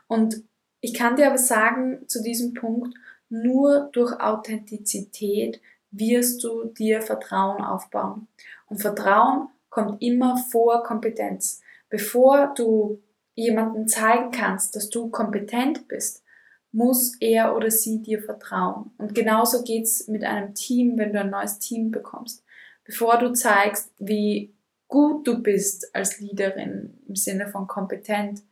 Und 0.06 0.42
ich 0.80 0.94
kann 0.94 1.16
dir 1.16 1.26
aber 1.28 1.38
sagen, 1.38 2.08
zu 2.08 2.22
diesem 2.22 2.54
Punkt, 2.54 2.94
nur 3.28 3.90
durch 3.92 4.18
Authentizität 4.20 5.60
wirst 5.90 6.42
du 6.42 6.64
dir 6.64 7.02
Vertrauen 7.02 7.62
aufbauen. 7.62 8.28
Und 8.66 8.80
Vertrauen 8.80 9.48
kommt 9.70 10.02
immer 10.02 10.36
vor 10.36 10.82
Kompetenz. 10.82 11.60
Bevor 11.88 12.52
du 12.54 13.02
jemanden 13.34 13.88
zeigen 13.88 14.30
kannst, 14.30 14.76
dass 14.76 14.90
du 14.90 15.08
kompetent 15.08 15.88
bist, 15.88 16.22
muss 16.72 17.16
er 17.20 17.56
oder 17.56 17.70
sie 17.70 18.02
dir 18.02 18.22
vertrauen. 18.22 18.92
Und 18.98 19.14
genauso 19.14 19.62
geht's 19.64 20.06
mit 20.06 20.24
einem 20.24 20.54
Team, 20.54 20.98
wenn 20.98 21.12
du 21.12 21.20
ein 21.20 21.30
neues 21.30 21.58
Team 21.58 21.90
bekommst. 21.90 22.44
Bevor 22.84 23.18
du 23.18 23.32
zeigst, 23.32 23.92
wie 23.98 24.54
gut 24.86 25.26
du 25.26 25.42
bist 25.42 25.94
als 25.94 26.20
Leaderin 26.20 27.00
im 27.08 27.16
Sinne 27.16 27.48
von 27.48 27.66
kompetent, 27.66 28.42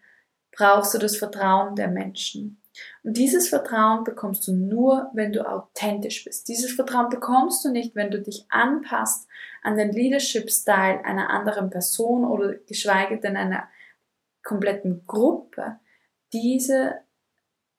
brauchst 0.52 0.94
du 0.94 0.98
das 0.98 1.16
Vertrauen 1.16 1.76
der 1.76 1.88
Menschen. 1.88 2.60
Und 3.02 3.16
dieses 3.16 3.48
Vertrauen 3.48 4.04
bekommst 4.04 4.46
du 4.46 4.52
nur, 4.52 5.10
wenn 5.14 5.32
du 5.32 5.48
authentisch 5.48 6.24
bist. 6.24 6.48
Dieses 6.48 6.72
Vertrauen 6.72 7.08
bekommst 7.08 7.64
du 7.64 7.70
nicht, 7.70 7.94
wenn 7.94 8.10
du 8.10 8.20
dich 8.20 8.46
anpasst 8.48 9.28
an 9.62 9.76
den 9.76 9.92
Leadership-Style 9.92 11.04
einer 11.04 11.30
anderen 11.30 11.70
Person 11.70 12.24
oder 12.24 12.54
geschweige 12.54 13.18
denn 13.18 13.36
einer 13.36 13.68
kompletten 14.42 15.04
Gruppe. 15.06 15.78
Diese 16.32 16.96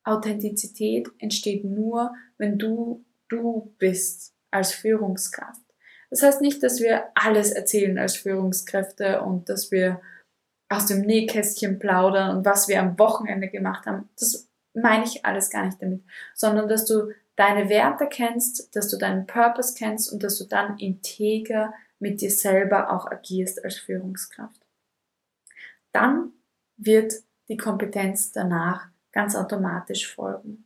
Authentizität 0.04 1.08
entsteht 1.18 1.64
nur, 1.64 2.14
wenn 2.38 2.58
du 2.58 3.04
du 3.30 3.74
bist 3.78 4.34
als 4.50 4.72
Führungskraft. 4.72 5.60
Das 6.10 6.22
heißt 6.22 6.40
nicht, 6.40 6.62
dass 6.62 6.80
wir 6.80 7.04
alles 7.14 7.52
erzählen 7.52 7.96
als 7.96 8.16
Führungskräfte 8.16 9.22
und 9.22 9.48
dass 9.48 9.70
wir 9.70 10.00
aus 10.68 10.86
dem 10.86 11.02
Nähkästchen 11.02 11.78
plaudern 11.78 12.36
und 12.36 12.44
was 12.44 12.68
wir 12.68 12.80
am 12.80 12.98
Wochenende 12.98 13.48
gemacht 13.48 13.86
haben. 13.86 14.08
Das 14.18 14.49
meine 14.80 15.04
ich 15.04 15.24
alles 15.24 15.50
gar 15.50 15.64
nicht 15.64 15.80
damit, 15.80 16.02
sondern 16.34 16.68
dass 16.68 16.84
du 16.84 17.12
deine 17.36 17.68
Werte 17.68 18.06
kennst, 18.06 18.74
dass 18.76 18.88
du 18.88 18.98
deinen 18.98 19.26
Purpose 19.26 19.74
kennst 19.76 20.12
und 20.12 20.22
dass 20.22 20.38
du 20.38 20.44
dann 20.44 20.78
integer 20.78 21.72
mit 21.98 22.20
dir 22.20 22.30
selber 22.30 22.92
auch 22.92 23.10
agierst 23.10 23.64
als 23.64 23.78
Führungskraft. 23.78 24.60
Dann 25.92 26.32
wird 26.76 27.14
die 27.48 27.56
Kompetenz 27.56 28.32
danach 28.32 28.88
ganz 29.12 29.34
automatisch 29.36 30.12
folgen. 30.12 30.64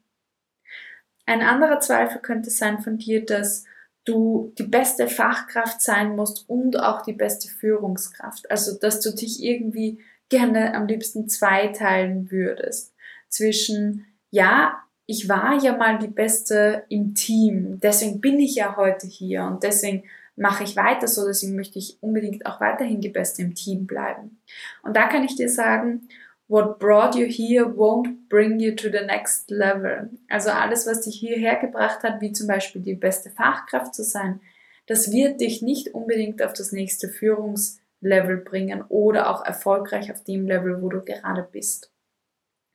Ein 1.27 1.43
anderer 1.43 1.81
Zweifel 1.81 2.21
könnte 2.21 2.51
sein 2.51 2.81
von 2.81 2.99
dir, 2.99 3.25
dass 3.25 3.65
du 4.05 4.53
die 4.59 4.65
beste 4.65 5.09
Fachkraft 5.09 5.81
sein 5.81 6.15
musst 6.15 6.49
und 6.49 6.79
auch 6.79 7.03
die 7.03 7.15
beste 7.15 7.49
Führungskraft. 7.49 8.51
Also, 8.51 8.79
dass 8.79 9.01
du 9.01 9.11
dich 9.11 9.43
irgendwie 9.43 10.03
gerne 10.29 10.75
am 10.75 10.87
liebsten 10.87 11.29
zweiteilen 11.29 12.31
würdest. 12.31 12.94
Zwischen, 13.35 14.07
ja, 14.31 14.79
ich 15.07 15.29
war 15.29 15.61
ja 15.61 15.77
mal 15.77 15.99
die 15.99 16.07
Beste 16.07 16.85
im 16.89 17.15
Team, 17.15 17.81
deswegen 17.83 18.21
bin 18.21 18.39
ich 18.39 18.55
ja 18.55 18.77
heute 18.77 19.09
hier 19.09 19.43
und 19.43 19.65
deswegen 19.65 20.05
mache 20.37 20.63
ich 20.63 20.77
weiter 20.77 21.09
so, 21.09 21.27
deswegen 21.27 21.57
möchte 21.57 21.81
ich 21.81 21.99
unbedingt 22.01 22.47
auch 22.47 22.61
weiterhin 22.61 23.01
die 23.01 23.09
Beste 23.09 23.43
im 23.43 23.55
Team 23.55 23.87
bleiben. 23.87 24.41
Und 24.83 24.97
da 24.97 25.09
kann 25.09 25.25
ich 25.25 25.35
dir 25.35 25.49
sagen, 25.49 26.09
What 26.47 26.79
brought 26.79 27.17
you 27.17 27.27
here 27.27 27.65
won't 27.65 28.29
bring 28.29 28.61
you 28.61 28.75
to 28.77 28.89
the 28.89 29.05
next 29.07 29.51
level. 29.51 30.11
Also 30.29 30.51
alles, 30.51 30.87
was 30.87 31.01
dich 31.01 31.17
hierher 31.17 31.57
gebracht 31.57 32.03
hat, 32.03 32.21
wie 32.21 32.33
zum 32.33 32.47
Beispiel 32.47 32.83
die 32.83 32.95
beste 32.95 33.31
Fachkraft 33.31 33.95
zu 33.95 34.05
sein, 34.05 34.41
das 34.87 35.11
wird 35.11 35.41
dich 35.41 35.63
nicht 35.63 35.95
unbedingt 35.95 36.43
auf 36.43 36.53
das 36.53 36.71
nächste 36.71 37.09
Führungslevel 37.09 38.37
bringen 38.37 38.85
oder 38.91 39.31
auch 39.31 39.45
erfolgreich 39.45 40.13
auf 40.13 40.23
dem 40.23 40.47
Level, 40.47 40.83
wo 40.83 40.91
du 40.91 41.01
gerade 41.01 41.49
bist. 41.51 41.94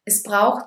Es 0.10 0.24
braucht 0.24 0.66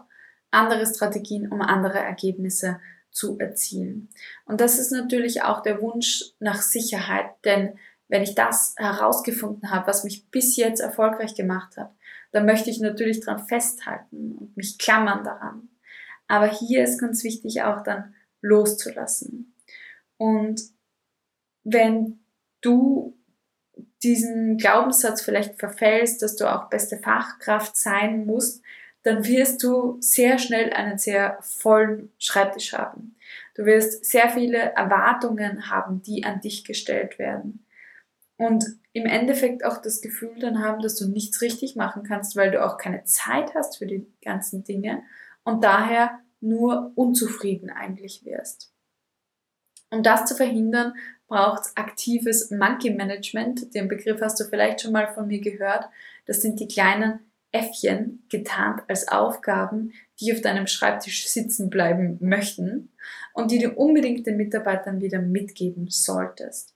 andere 0.53 0.87
Strategien, 0.87 1.51
um 1.51 1.61
andere 1.63 1.99
Ergebnisse 1.99 2.81
zu 3.11 3.39
erzielen. 3.39 4.09
Und 4.45 4.61
das 4.61 4.79
ist 4.79 4.93
natürlich 4.93 5.43
auch 5.43 5.63
der 5.63 5.83
Wunsch 5.83 6.25
nach 6.39 6.63
Sicherheit, 6.63 7.27
denn 7.45 7.77
wenn 8.07 8.23
ich 8.23 8.35
das 8.35 8.75
herausgefunden 8.77 9.71
habe, 9.71 9.87
was 9.87 10.05
mich 10.05 10.31
bis 10.31 10.57
jetzt 10.57 10.81
erfolgreich 10.81 11.35
gemacht 11.35 11.77
hat, 11.77 11.91
dann 12.31 12.47
möchte 12.47 12.71
ich 12.71 12.79
natürlich 12.79 13.21
daran 13.21 13.47
festhalten 13.47 14.37
und 14.37 14.57
mich 14.57 14.79
klammern 14.79 15.25
daran. 15.25 15.69
Aber 16.29 16.47
hier 16.47 16.85
ist 16.85 17.01
ganz 17.01 17.25
wichtig 17.25 17.63
auch 17.63 17.83
dann 17.83 18.15
loszulassen. 18.41 19.55
Und 20.19 20.61
wenn 21.65 22.21
du 22.61 23.19
diesen 24.03 24.57
Glaubenssatz 24.57 25.23
vielleicht 25.23 25.59
verfällst, 25.59 26.23
dass 26.23 26.37
du 26.37 26.47
auch 26.47 26.69
beste 26.69 26.99
Fachkraft 26.99 27.77
sein 27.77 28.27
musst, 28.27 28.63
dann 29.03 29.25
wirst 29.27 29.63
du 29.63 29.97
sehr 30.01 30.39
schnell 30.39 30.73
einen 30.73 30.99
sehr 30.99 31.39
vollen 31.41 32.13
Schreibtisch 32.19 32.73
haben. 32.73 33.17
Du 33.55 33.65
wirst 33.65 34.05
sehr 34.05 34.29
viele 34.31 34.59
Erwartungen 34.59 35.71
haben, 35.71 36.03
die 36.03 36.25
an 36.25 36.41
dich 36.41 36.65
gestellt 36.65 37.19
werden. 37.19 37.65
Und 38.37 38.65
im 38.93 39.07
Endeffekt 39.07 39.65
auch 39.65 39.79
das 39.81 40.01
Gefühl 40.01 40.39
dann 40.39 40.63
haben, 40.63 40.83
dass 40.83 40.97
du 40.97 41.09
nichts 41.09 41.41
richtig 41.43 41.77
machen 41.77 42.03
kannst, 42.03 42.37
weil 42.37 42.51
du 42.51 42.65
auch 42.65 42.77
keine 42.77 43.05
Zeit 43.05 43.55
hast 43.55 43.79
für 43.79 43.87
die 43.87 44.07
ganzen 44.23 44.65
Dinge 44.65 45.03
und 45.45 45.65
daher 45.65 46.19
nur 46.41 46.93
unzufrieden 46.95 47.71
eigentlich 47.71 48.25
wirst. 48.25 48.73
Um 49.91 50.03
das 50.03 50.25
zu 50.25 50.35
verhindern, 50.35 50.95
braucht 51.27 51.67
es 51.67 51.77
aktives 51.77 52.51
Monkey 52.51 52.91
Management. 52.91 53.75
Den 53.75 53.89
Begriff 53.89 54.21
hast 54.21 54.41
du 54.41 54.45
vielleicht 54.45 54.81
schon 54.81 54.93
mal 54.93 55.13
von 55.13 55.27
mir 55.27 55.41
gehört. 55.41 55.89
Das 56.27 56.43
sind 56.43 56.61
die 56.61 56.69
kleinen 56.69 57.21
Äffchen 57.53 58.25
getarnt 58.31 58.83
als 58.89 59.09
Aufgaben, 59.09 59.93
die 60.21 60.33
auf 60.33 60.41
deinem 60.41 60.67
Schreibtisch 60.67 61.29
sitzen 61.29 61.71
bleiben 61.71 62.17
möchten 62.21 62.93
und 63.35 63.51
die 63.51 63.59
du 63.59 63.71
unbedingt 63.71 64.27
den 64.27 64.39
Mitarbeitern 64.39 65.01
wieder 65.01 65.21
mitgeben 65.21 65.89
solltest. 65.89 66.75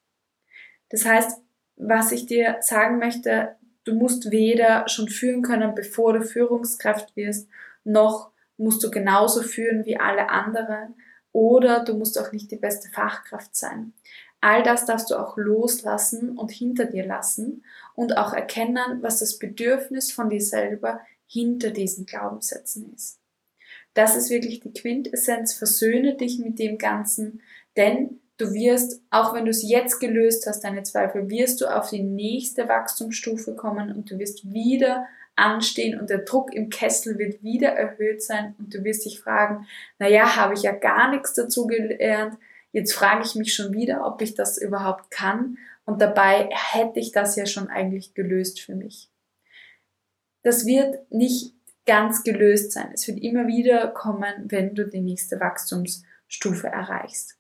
Das 0.91 1.05
heißt, 1.05 1.41
was 1.77 2.13
ich 2.13 2.27
dir 2.27 2.57
sagen 2.61 2.99
möchte, 2.99 3.57
du 3.85 3.95
musst 3.95 4.31
weder 4.31 4.89
schon 4.89 5.09
führen 5.09 5.43
können, 5.43 5.75
bevor 5.75 6.13
du 6.13 6.23
Führungskraft 6.23 7.17
wirst, 7.17 7.49
noch 7.85 8.31
musst 8.57 8.83
du 8.83 8.91
genauso 8.91 9.43
führen 9.43 9.85
wie 9.85 9.99
alle 9.99 10.29
anderen 10.29 10.95
oder 11.33 11.85
du 11.85 11.95
musst 11.95 12.19
auch 12.19 12.33
nicht 12.33 12.51
die 12.51 12.57
beste 12.57 12.89
Fachkraft 12.89 13.55
sein. 13.55 13.93
All 14.47 14.63
das 14.63 14.85
darfst 14.85 15.11
du 15.11 15.17
auch 15.17 15.37
loslassen 15.37 16.39
und 16.39 16.53
hinter 16.53 16.85
dir 16.85 17.05
lassen 17.05 17.65
und 17.97 18.17
auch 18.17 18.33
erkennen, 18.33 19.03
was 19.03 19.19
das 19.19 19.41
Bedürfnis 19.41 20.13
von 20.13 20.31
dir 20.31 20.41
selber 20.41 21.01
hinter 21.27 21.71
diesen 21.71 22.07
Glaubenssätzen 22.07 22.95
ist. 22.95 23.19
Das 23.95 24.15
ist 24.15 24.31
wirklich 24.31 24.61
die 24.61 24.73
Quintessenz. 24.73 25.53
Versöhne 25.53 26.15
dich 26.15 26.39
mit 26.39 26.61
dem 26.61 26.79
Ganzen, 26.79 27.43
denn 27.77 28.21
du 28.37 28.53
wirst, 28.53 29.03
auch 29.11 29.35
wenn 29.35 29.47
du 29.47 29.51
es 29.51 29.69
jetzt 29.69 29.99
gelöst 29.99 30.47
hast, 30.47 30.63
deine 30.63 30.85
Zweifel, 30.85 31.29
wirst 31.29 31.61
du 31.61 31.67
auf 31.67 31.91
die 31.91 32.05
nächste 32.05 32.69
Wachstumsstufe 32.69 33.57
kommen 33.57 33.93
und 33.93 34.13
du 34.13 34.19
wirst 34.21 34.53
wieder 34.53 35.09
anstehen 35.35 35.99
und 35.99 36.09
der 36.09 36.19
Druck 36.19 36.55
im 36.55 36.69
Kessel 36.69 37.19
wird 37.19 37.43
wieder 37.43 37.71
erhöht 37.71 38.23
sein 38.23 38.55
und 38.61 38.73
du 38.73 38.85
wirst 38.85 39.07
dich 39.07 39.19
fragen, 39.19 39.67
naja, 39.99 40.37
habe 40.37 40.55
ich 40.55 40.63
ja 40.63 40.71
gar 40.71 41.11
nichts 41.11 41.35
dazu 41.35 41.67
gelernt, 41.67 42.39
Jetzt 42.77 42.93
frage 42.93 43.25
ich 43.25 43.35
mich 43.37 43.55
schon 43.55 43.73
wieder, 43.73 44.07
ob 44.07 44.21
ich 44.21 44.35
das 44.35 44.59
überhaupt 44.59 45.11
kann. 45.11 45.57
Und 45.87 46.03
dabei 46.03 46.51
hätte 46.53 47.01
ich 47.01 47.11
das 47.11 47.35
ja 47.35 47.47
schon 47.47 47.69
eigentlich 47.69 48.13
gelöst 48.13 48.61
für 48.61 48.75
mich. 48.75 49.09
Das 50.43 50.67
wird 50.67 51.11
nicht 51.11 51.55
ganz 51.87 52.23
gelöst 52.23 52.73
sein. 52.73 52.91
Es 52.93 53.09
wird 53.09 53.19
immer 53.21 53.47
wieder 53.47 53.89
kommen, 53.89 54.45
wenn 54.49 54.75
du 54.75 54.87
die 54.87 55.01
nächste 55.01 55.41
Wachstumsstufe 55.41 56.67
erreichst. 56.67 57.39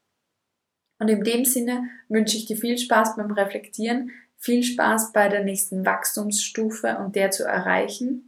Und 0.98 1.08
in 1.08 1.22
dem 1.22 1.44
Sinne 1.44 1.82
wünsche 2.08 2.38
ich 2.38 2.46
dir 2.46 2.56
viel 2.56 2.78
Spaß 2.78 3.16
beim 3.16 3.30
Reflektieren, 3.30 4.12
viel 4.38 4.62
Spaß 4.62 5.12
bei 5.12 5.28
der 5.28 5.44
nächsten 5.44 5.84
Wachstumsstufe 5.84 6.96
und 6.96 7.14
der 7.14 7.30
zu 7.30 7.44
erreichen. 7.44 8.26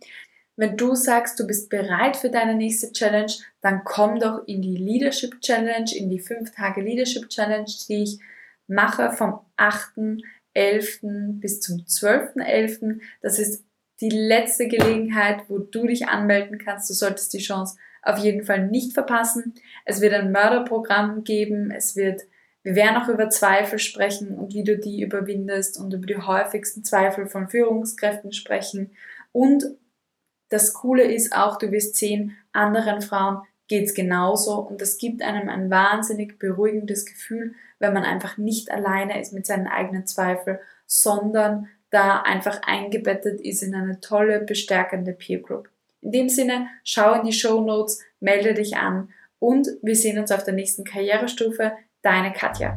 Wenn 0.59 0.77
du 0.77 0.97
sagst, 0.97 1.39
du 1.39 1.47
bist 1.47 1.71
bereit 1.71 2.17
für 2.17 2.31
deine 2.31 2.57
nächste 2.57 2.91
Challenge, 2.91 3.33
dann 3.61 3.83
komm 3.85 4.19
doch 4.19 4.43
in 4.49 4.61
die 4.61 4.77
Leadership 4.77 5.41
Challenge, 5.41 5.89
in 5.95 6.11
die 6.11 6.19
5 6.19 6.51
Tage 6.51 6.81
Leadership 6.81 7.29
Challenge, 7.29 7.71
die 7.89 8.03
ich 8.03 8.19
mache 8.67 9.13
vom 9.13 9.39
8.11. 9.57 11.39
bis 11.39 11.61
zum 11.61 11.77
12.11. 11.77 12.99
Das 13.23 13.39
ist 13.39 13.65
die 14.01 14.11
letzte 14.11 14.67
Gelegenheit, 14.67 15.45
wo 15.47 15.59
du 15.59 15.87
dich 15.87 16.09
anmelden 16.09 16.59
kannst. 16.59 16.91
Du 16.91 16.95
solltest 16.95 17.33
die 17.35 17.39
Chance 17.39 17.77
auf 18.03 18.19
jeden 18.19 18.43
Fall 18.43 18.67
nicht 18.67 18.95
verpassen. 18.95 19.55
Es 19.85 20.01
wird 20.01 20.13
ein 20.13 20.33
Mörderprogramm 20.33 21.23
geben. 21.23 21.71
Es 21.71 21.95
wird, 21.95 22.23
wir 22.65 22.75
werden 22.75 22.97
auch 22.97 23.09
über 23.09 23.31
Zweifel 23.31 23.79
sprechen 23.79 24.37
und 24.37 24.55
wie 24.55 24.65
du 24.65 24.77
die 24.77 25.03
überwindest 25.03 25.79
und 25.79 25.95
über 25.95 26.07
die 26.07 26.17
häufigsten 26.17 26.83
Zweifel 26.83 27.29
von 27.29 27.49
Führungskräften 27.49 28.33
sprechen 28.33 28.91
und 29.31 29.65
das 30.49 30.73
Coole 30.75 31.05
ist 31.05 31.33
auch, 31.35 31.59
du 31.59 31.71
wirst 31.73 31.97
sehen, 31.97 32.37
anderen 32.53 33.03
Frauen 33.03 33.43
geht's 33.69 33.95
genauso 33.95 34.59
und 34.61 34.81
das 34.81 34.99
gibt 34.99 35.23
einem 35.23 35.49
ein 35.49 35.71
wahnsinnig 35.71 36.39
beruhigendes 36.39 37.05
Gefühl, 37.05 37.55
wenn 37.79 37.93
man 37.93 38.05
einfach 38.05 38.39
nicht 38.39 38.71
alleine 38.71 39.21
ist 39.21 39.33
mit 39.33 39.47
seinen 39.47 39.67
eigenen 39.67 40.07
Zweifeln, 40.07 40.59
sondern 40.87 41.69
da 41.91 42.23
einfach 42.23 42.63
eingebettet 42.67 43.41
ist 43.41 43.63
in 43.63 43.75
eine 43.75 44.01
tolle, 44.01 44.41
bestärkende 44.41 45.13
Peer 45.13 45.41
Group. 45.41 45.69
In 46.01 46.13
dem 46.13 46.29
Sinne, 46.29 46.69
schau 46.85 47.15
in 47.15 47.27
die 47.27 47.33
Show 47.33 47.61
Notes, 47.61 48.01
melde 48.21 48.55
dich 48.55 48.77
an 48.77 49.11
und 49.39 49.69
wir 49.83 49.97
sehen 49.97 50.19
uns 50.19 50.33
auf 50.33 50.45
der 50.45 50.55
nächsten 50.55 50.85
Karrierestufe. 50.85 51.73
Deine 52.03 52.33
Katja. 52.33 52.77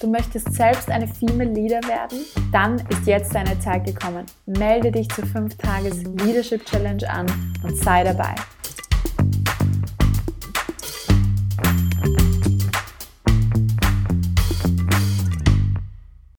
Du 0.00 0.06
möchtest 0.06 0.54
selbst 0.54 0.90
eine 0.90 1.08
Female 1.08 1.50
Leader 1.50 1.80
werden? 1.88 2.20
Dann 2.52 2.76
ist 2.88 3.04
jetzt 3.04 3.34
deine 3.34 3.58
Zeit 3.58 3.84
gekommen. 3.84 4.26
Melde 4.46 4.92
dich 4.92 5.08
zur 5.08 5.26
5 5.26 5.56
Tages 5.56 6.04
Leadership 6.04 6.64
Challenge 6.66 7.10
an 7.10 7.26
und 7.64 7.76
sei 7.76 8.04
dabei. 8.04 8.36